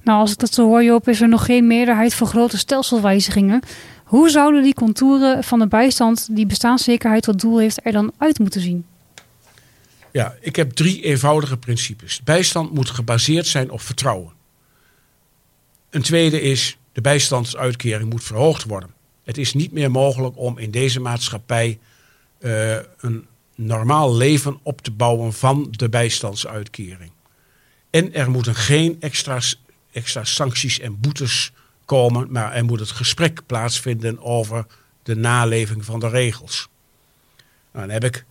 Nou, 0.03 0.21
als 0.21 0.33
ik 0.33 0.39
dat 0.39 0.55
zo 0.55 0.67
hoor, 0.67 0.85
Joop, 0.85 1.09
is 1.09 1.21
er 1.21 1.29
nog 1.29 1.45
geen 1.45 1.67
meerderheid 1.67 2.15
voor 2.15 2.27
grote 2.27 2.59
stelselwijzigingen. 2.59 3.61
Hoe 4.05 4.31
zouden 4.31 4.63
die 4.63 4.75
contouren 4.75 5.45
van 5.45 5.59
de 5.59 5.67
bijstand 5.67 6.29
die 6.31 6.47
bestaanszekerheid 6.47 7.23
tot 7.23 7.41
doel 7.41 7.59
heeft 7.59 7.81
er 7.87 7.93
dan 7.93 8.13
uit 8.19 8.39
moeten 8.39 8.61
zien? 8.61 8.87
Ja, 10.13 10.35
ik 10.41 10.57
heb 10.57 10.71
drie 10.71 11.03
eenvoudige 11.03 11.57
principes. 11.57 12.23
Bijstand 12.23 12.73
moet 12.73 12.91
gebaseerd 12.91 13.47
zijn 13.47 13.71
op 13.71 13.81
vertrouwen. 13.81 14.33
Een 15.91 16.03
tweede 16.03 16.41
is, 16.41 16.79
de 16.93 17.01
bijstandsuitkering 17.01 18.11
moet 18.11 18.25
verhoogd 18.25 18.65
worden. 18.65 18.91
Het 19.25 19.39
is 19.39 19.55
niet 19.55 19.73
meer 19.73 19.91
mogelijk 19.91 20.37
om 20.37 20.59
in 20.59 20.71
deze 20.71 21.01
maatschappij 21.01 21.79
uh, 22.41 22.77
een 23.01 23.27
normaal 23.59 24.17
leven 24.17 24.59
op 24.63 24.81
te 24.81 24.91
bouwen 24.91 25.33
van 25.33 25.69
de 25.71 25.89
bijstandsuitkering. 25.89 27.11
En 27.91 28.15
er 28.15 28.31
moeten 28.31 28.55
geen 28.55 28.97
extra, 29.01 29.41
extra 29.91 30.25
sancties 30.25 30.81
en 30.81 31.01
boetes 31.01 31.53
komen, 31.85 32.33
maar 32.33 32.53
er 32.53 32.65
moet 32.65 32.81
het 32.81 32.91
gesprek 32.91 33.47
plaatsvinden 33.47 34.23
over 34.23 34.67
de 35.03 35.17
naleving 35.17 35.85
van 35.85 36.01
de 36.01 36.09
regels. 36.09 36.69
Nou, 37.73 37.87
dan 37.87 37.95
heb 37.95 38.05
ik 38.05 38.25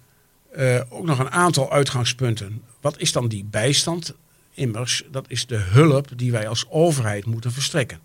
uh, 0.57 0.81
ook 0.89 1.05
nog 1.05 1.19
een 1.19 1.31
aantal 1.31 1.71
uitgangspunten. 1.71 2.63
Wat 2.81 2.99
is 2.99 3.11
dan 3.11 3.27
die 3.27 3.45
bijstand? 3.45 4.15
Immers, 4.53 5.03
dat 5.11 5.25
is 5.29 5.45
de 5.45 5.55
hulp 5.55 6.07
die 6.15 6.31
wij 6.31 6.47
als 6.47 6.69
overheid 6.69 7.25
moeten 7.25 7.51
verstrekken. 7.51 7.99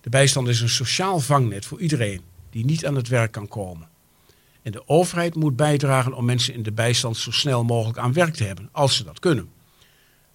De 0.00 0.10
bijstand 0.10 0.48
is 0.48 0.60
een 0.60 0.68
sociaal 0.68 1.20
vangnet 1.20 1.66
voor 1.66 1.80
iedereen 1.80 2.20
die 2.50 2.64
niet 2.64 2.86
aan 2.86 2.94
het 2.94 3.08
werk 3.08 3.32
kan 3.32 3.48
komen. 3.48 3.89
En 4.62 4.72
de 4.72 4.88
overheid 4.88 5.34
moet 5.34 5.56
bijdragen 5.56 6.14
om 6.14 6.24
mensen 6.24 6.54
in 6.54 6.62
de 6.62 6.72
bijstand 6.72 7.16
zo 7.16 7.30
snel 7.30 7.64
mogelijk 7.64 7.98
aan 7.98 8.12
werk 8.12 8.34
te 8.34 8.44
hebben, 8.44 8.68
als 8.72 8.96
ze 8.96 9.04
dat 9.04 9.18
kunnen. 9.18 9.48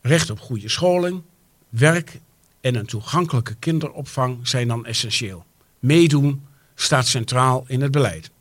Recht 0.01 0.29
op 0.29 0.39
goede 0.39 0.69
scholing, 0.69 1.21
werk 1.69 2.19
en 2.61 2.75
een 2.75 2.85
toegankelijke 2.85 3.55
kinderopvang 3.55 4.47
zijn 4.47 4.67
dan 4.67 4.85
essentieel. 4.85 5.45
Meedoen 5.79 6.45
staat 6.75 7.07
centraal 7.07 7.63
in 7.67 7.81
het 7.81 7.91
beleid. 7.91 8.31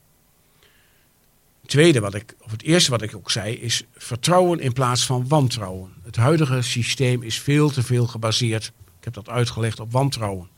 Het 1.60 1.70
tweede 1.70 2.00
wat 2.00 2.14
ik, 2.14 2.34
of 2.40 2.50
het 2.50 2.62
eerste 2.62 2.90
wat 2.90 3.02
ik 3.02 3.16
ook 3.16 3.30
zei, 3.30 3.54
is 3.54 3.84
vertrouwen 3.96 4.60
in 4.60 4.72
plaats 4.72 5.06
van 5.06 5.28
wantrouwen. 5.28 5.92
Het 6.02 6.16
huidige 6.16 6.62
systeem 6.62 7.22
is 7.22 7.40
veel 7.40 7.70
te 7.70 7.82
veel 7.82 8.06
gebaseerd, 8.06 8.72
ik 8.98 9.04
heb 9.04 9.14
dat 9.14 9.28
uitgelegd, 9.28 9.80
op 9.80 9.92
wantrouwen. 9.92 10.48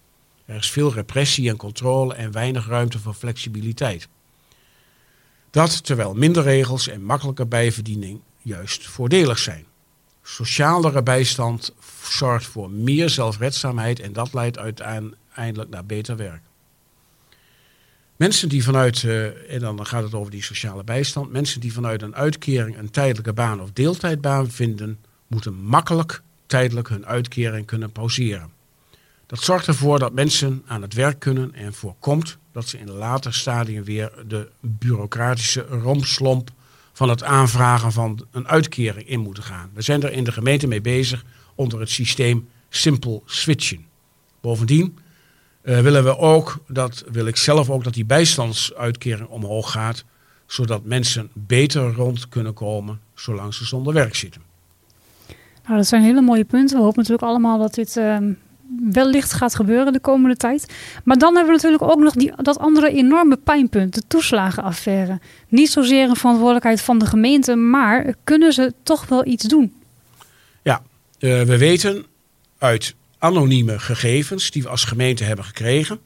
Er 0.44 0.56
is 0.56 0.70
veel 0.70 0.92
repressie 0.92 1.48
en 1.48 1.56
controle 1.56 2.14
en 2.14 2.32
weinig 2.32 2.66
ruimte 2.66 2.98
voor 2.98 3.14
flexibiliteit. 3.14 4.08
Dat 5.56 5.84
terwijl 5.84 6.14
minder 6.14 6.42
regels 6.42 6.88
en 6.88 7.02
makkelijke 7.02 7.46
bijverdiening 7.46 8.20
juist 8.42 8.86
voordelig 8.86 9.38
zijn. 9.38 9.64
Socialere 10.22 11.02
bijstand 11.02 11.74
zorgt 12.02 12.46
voor 12.46 12.70
meer 12.70 13.10
zelfredzaamheid 13.10 14.00
en 14.00 14.12
dat 14.12 14.34
leidt 14.34 14.58
uiteindelijk 14.58 15.70
naar 15.70 15.84
beter 15.84 16.16
werk. 16.16 16.42
Mensen 18.16 18.48
die 18.48 18.64
vanuit, 18.64 19.02
uh, 19.02 19.52
en 19.52 19.60
dan 19.60 19.86
gaat 19.86 20.02
het 20.02 20.14
over 20.14 20.30
die 20.30 20.42
sociale 20.42 20.84
bijstand, 20.84 21.32
mensen 21.32 21.60
die 21.60 21.72
vanuit 21.72 22.02
een 22.02 22.14
uitkering 22.14 22.78
een 22.78 22.90
tijdelijke 22.90 23.32
baan 23.32 23.60
of 23.60 23.72
deeltijdbaan 23.72 24.50
vinden, 24.50 24.98
moeten 25.26 25.54
makkelijk 25.54 26.22
tijdelijk 26.46 26.88
hun 26.88 27.06
uitkering 27.06 27.66
kunnen 27.66 27.92
pauzeren. 27.92 28.55
Dat 29.26 29.40
zorgt 29.40 29.66
ervoor 29.66 29.98
dat 29.98 30.12
mensen 30.12 30.62
aan 30.66 30.82
het 30.82 30.94
werk 30.94 31.18
kunnen 31.18 31.54
en 31.54 31.74
voorkomt 31.74 32.38
dat 32.52 32.68
ze 32.68 32.78
in 32.78 32.88
een 32.88 32.94
later 32.94 33.34
stadium 33.34 33.84
weer 33.84 34.12
de 34.28 34.48
bureaucratische 34.60 35.60
rompslomp 35.60 36.50
van 36.92 37.08
het 37.08 37.22
aanvragen 37.22 37.92
van 37.92 38.26
een 38.30 38.48
uitkering 38.48 39.08
in 39.08 39.20
moeten 39.20 39.42
gaan. 39.42 39.70
We 39.74 39.82
zijn 39.82 40.02
er 40.02 40.12
in 40.12 40.24
de 40.24 40.32
gemeente 40.32 40.66
mee 40.66 40.80
bezig 40.80 41.24
onder 41.54 41.80
het 41.80 41.90
systeem 41.90 42.48
Simple 42.68 43.22
Switchen. 43.24 43.86
Bovendien 44.40 44.98
uh, 45.62 45.80
willen 45.80 46.04
we 46.04 46.18
ook, 46.18 46.58
dat 46.68 47.04
wil 47.10 47.26
ik 47.26 47.36
zelf 47.36 47.70
ook, 47.70 47.84
dat 47.84 47.94
die 47.94 48.04
bijstandsuitkering 48.04 49.28
omhoog 49.28 49.70
gaat, 49.70 50.04
zodat 50.46 50.84
mensen 50.84 51.30
beter 51.32 51.92
rond 51.92 52.28
kunnen 52.28 52.54
komen 52.54 53.00
zolang 53.14 53.54
ze 53.54 53.64
zonder 53.64 53.92
werk 53.92 54.14
zitten. 54.14 54.42
Nou, 55.64 55.76
dat 55.76 55.86
zijn 55.86 56.02
hele 56.02 56.20
mooie 56.20 56.44
punten. 56.44 56.76
We 56.76 56.82
hopen 56.82 56.98
natuurlijk 56.98 57.28
allemaal 57.28 57.58
dat 57.58 57.74
dit 57.74 57.96
uh, 57.96 58.18
wellicht 58.90 59.32
gaat 59.32 59.54
gebeuren 59.54 59.92
de 59.92 60.00
komende 60.00 60.36
tijd. 60.36 60.74
Maar 61.04 61.18
dan 61.18 61.34
hebben 61.36 61.54
we 61.54 61.62
natuurlijk 61.62 61.92
ook 61.92 62.02
nog 62.02 62.14
die, 62.14 62.32
dat 62.36 62.58
andere 62.58 62.90
enorme 62.90 63.36
pijnpunt, 63.36 63.94
de 63.94 64.02
toeslagenaffaire. 64.08 65.20
Niet 65.48 65.70
zozeer 65.70 66.08
een 66.08 66.16
verantwoordelijkheid 66.16 66.80
van 66.80 66.98
de 66.98 67.06
gemeente, 67.06 67.54
maar 67.54 68.14
kunnen 68.24 68.52
ze 68.52 68.72
toch 68.82 69.06
wel 69.06 69.26
iets 69.26 69.44
doen? 69.44 69.72
Ja, 70.62 70.82
uh, 71.18 71.42
we 71.42 71.58
weten 71.58 72.04
uit 72.58 72.94
anonieme 73.18 73.78
gegevens 73.78 74.50
die 74.50 74.62
we 74.62 74.68
als 74.68 74.84
gemeente 74.84 75.24
hebben 75.24 75.44
gekregen, 75.44 75.98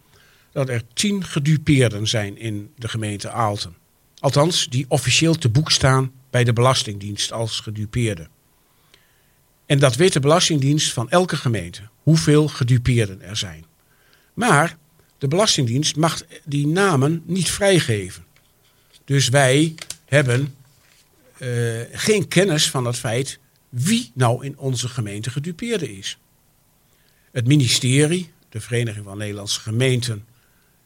dat 0.53 0.69
er 0.69 0.83
tien 0.93 1.25
gedupeerden 1.25 2.09
zijn 2.09 2.39
in 2.39 2.71
de 2.77 2.89
gemeente 2.89 3.31
Aalten. 3.31 3.75
Althans, 4.19 4.69
die 4.69 4.85
officieel 4.89 5.35
te 5.35 5.49
boek 5.49 5.71
staan 5.71 6.13
bij 6.31 6.45
de 6.45 6.53
Belastingdienst 6.53 7.33
als 7.33 7.61
gedupeerden. 7.61 8.29
En 9.71 9.79
dat 9.79 9.97
weet 9.97 10.13
de 10.13 10.21
Belastingdienst 10.21 10.93
van 10.93 11.11
elke 11.11 11.37
gemeente, 11.37 11.83
hoeveel 12.03 12.49
gedupeerden 12.49 13.23
er 13.23 13.37
zijn. 13.37 13.65
Maar 14.35 14.77
de 15.19 15.29
Belastingdienst 15.29 15.97
mag 15.97 16.23
die 16.45 16.67
namen 16.67 17.23
niet 17.27 17.51
vrijgeven. 17.51 18.25
Dus 19.05 19.29
wij 19.29 19.75
hebben 20.05 20.55
uh, 21.39 21.81
geen 21.93 22.29
kennis 22.29 22.71
van 22.71 22.85
het 22.85 22.97
feit 22.97 23.39
wie 23.69 24.11
nou 24.15 24.45
in 24.45 24.59
onze 24.59 24.89
gemeente 24.89 25.31
gedupeerde 25.31 25.97
is. 25.97 26.19
Het 27.33 27.47
ministerie, 27.47 28.31
de 28.49 28.61
Vereniging 28.61 29.05
van 29.05 29.19
Nederlandse 29.19 29.61
Gemeenten 29.61 30.25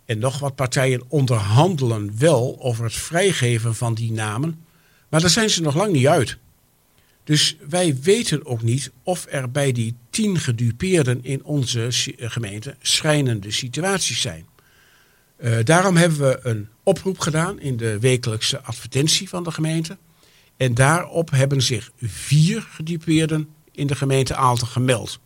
en 0.04 0.18
nog 0.18 0.38
wat 0.38 0.54
partijen 0.54 1.02
onderhandelen 1.08 2.18
wel 2.18 2.56
over 2.60 2.84
het 2.84 2.94
vrijgeven 2.94 3.74
van 3.74 3.94
die 3.94 4.12
namen, 4.12 4.64
maar 5.08 5.20
daar 5.20 5.30
zijn 5.30 5.50
ze 5.50 5.62
nog 5.62 5.74
lang 5.74 5.92
niet 5.92 6.06
uit. 6.06 6.38
Dus 7.24 7.56
wij 7.68 7.98
weten 8.02 8.46
ook 8.46 8.62
niet 8.62 8.92
of 9.02 9.26
er 9.28 9.50
bij 9.50 9.72
die 9.72 9.96
tien 10.10 10.38
gedupeerden 10.38 11.24
in 11.24 11.44
onze 11.44 11.86
gemeente 12.16 12.76
schrijnende 12.80 13.50
situaties 13.50 14.20
zijn. 14.20 14.46
Uh, 15.38 15.56
daarom 15.64 15.96
hebben 15.96 16.18
we 16.18 16.38
een 16.42 16.68
oproep 16.82 17.18
gedaan 17.18 17.60
in 17.60 17.76
de 17.76 17.98
wekelijkse 17.98 18.60
advertentie 18.60 19.28
van 19.28 19.42
de 19.42 19.50
gemeente. 19.50 19.98
En 20.56 20.74
daarop 20.74 21.30
hebben 21.30 21.62
zich 21.62 21.90
vier 22.02 22.62
gedupeerden 22.62 23.48
in 23.72 23.86
de 23.86 23.94
gemeente 23.94 24.34
Aalten 24.34 24.66
gemeld. 24.66 25.18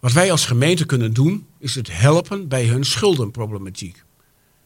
Wat 0.00 0.12
wij 0.12 0.30
als 0.30 0.46
gemeente 0.46 0.86
kunnen 0.86 1.12
doen, 1.12 1.46
is 1.58 1.74
het 1.74 1.88
helpen 1.92 2.48
bij 2.48 2.66
hun 2.66 2.84
schuldenproblematiek. 2.84 4.04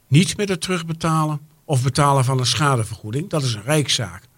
Niet 0.09 0.37
met 0.37 0.49
het 0.49 0.61
terugbetalen 0.61 1.41
of 1.65 1.83
betalen 1.83 2.25
van 2.25 2.39
een 2.39 2.47
schadevergoeding, 2.47 3.29
dat 3.29 3.43
is 3.43 3.55
een 3.55 3.63
rijkszaak. 3.63 4.29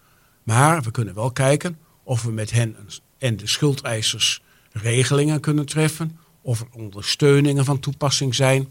Maar 0.43 0.81
we 0.81 0.91
kunnen 0.91 1.13
wel 1.13 1.31
kijken 1.31 1.77
of 2.03 2.23
we 2.23 2.31
met 2.31 2.51
hen 2.51 2.75
en 3.17 3.37
de 3.37 3.47
schuldeisers 3.47 4.41
regelingen 4.71 5.39
kunnen 5.39 5.65
treffen, 5.65 6.17
of 6.41 6.59
er 6.59 6.67
ondersteuningen 6.71 7.65
van 7.65 7.79
toepassing 7.79 8.35
zijn, 8.35 8.67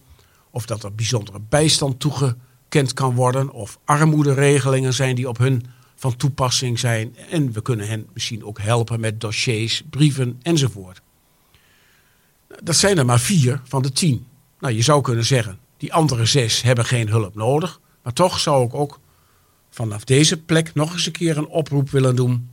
of 0.50 0.66
dat 0.66 0.84
er 0.84 0.94
bijzondere 0.94 1.40
bijstand 1.48 2.00
toegekend 2.00 2.94
kan 2.94 3.14
worden, 3.14 3.50
of 3.50 3.78
armoederegelingen 3.84 4.94
zijn 4.94 5.14
die 5.14 5.28
op 5.28 5.38
hun 5.38 5.66
van 5.94 6.16
toepassing 6.16 6.78
zijn. 6.78 7.16
En 7.30 7.52
we 7.52 7.62
kunnen 7.62 7.88
hen 7.88 8.06
misschien 8.12 8.44
ook 8.44 8.60
helpen 8.60 9.00
met 9.00 9.20
dossiers, 9.20 9.82
brieven 9.90 10.38
enzovoort. 10.42 11.00
Dat 12.62 12.76
zijn 12.76 12.98
er 12.98 13.04
maar 13.04 13.20
vier 13.20 13.60
van 13.64 13.82
de 13.82 13.92
tien. 13.92 14.26
Nou, 14.60 14.74
je 14.74 14.82
zou 14.82 15.02
kunnen 15.02 15.24
zeggen, 15.24 15.58
die 15.76 15.92
andere 15.92 16.24
zes 16.24 16.62
hebben 16.62 16.84
geen 16.84 17.08
hulp 17.08 17.34
nodig. 17.34 17.80
Maar 18.02 18.12
toch 18.12 18.40
zou 18.40 18.66
ik 18.66 18.74
ook 18.74 19.00
vanaf 19.74 20.04
deze 20.04 20.42
plek 20.42 20.74
nog 20.74 20.92
eens 20.92 21.06
een 21.06 21.12
keer 21.12 21.36
een 21.36 21.46
oproep 21.46 21.90
willen 21.90 22.16
doen. 22.16 22.48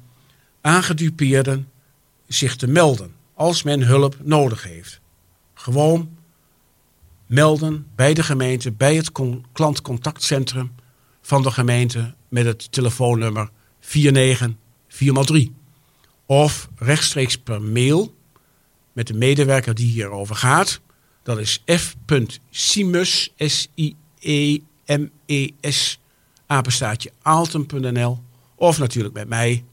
Aangedupeerden 0.62 1.70
zich 2.28 2.56
te 2.56 2.68
melden 2.68 3.14
als 3.34 3.64
men 3.64 3.82
hulp 3.82 4.18
nodig 4.24 4.64
heeft. 4.64 5.00
Gewoon 5.54 6.18
melden 7.26 7.88
bij 7.96 8.14
de 8.14 8.24
gemeente, 8.24 8.72
bij 8.72 8.96
het 8.96 9.12
klantcontactcentrum 9.52 10.72
van 11.22 11.44
de 11.44 11.52
gemeente 11.52 12.14
met 12.28 12.46
het 12.46 12.72
telefoonnummer 12.72 13.50
49403. 13.80 15.54
Of 16.26 16.70
rechtstreeks 16.76 17.38
per 17.38 17.62
mail 17.62 18.16
met 18.94 19.08
de 19.08 19.14
medewerker 19.14 19.76
die 19.76 19.92
hierover 19.92 20.36
gaat. 20.36 20.80
Dat 21.24 21.40
is 21.40 21.64
f.simus, 21.76 23.34
S-I-E-M-E-S, 23.38 24.00
apenstaatje 26.50 27.12
aalten.nl. 27.22 28.20
Of 28.56 28.80
natuurlijk 28.80 29.16
met 29.16 29.28
mij, 29.28 29.64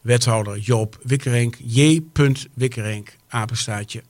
wethouder 0.00 0.58
Joop 0.58 0.98
Wikkerink, 1.02 1.56
j.wikkerink, 1.64 3.16
apenstaatje. 3.28 4.02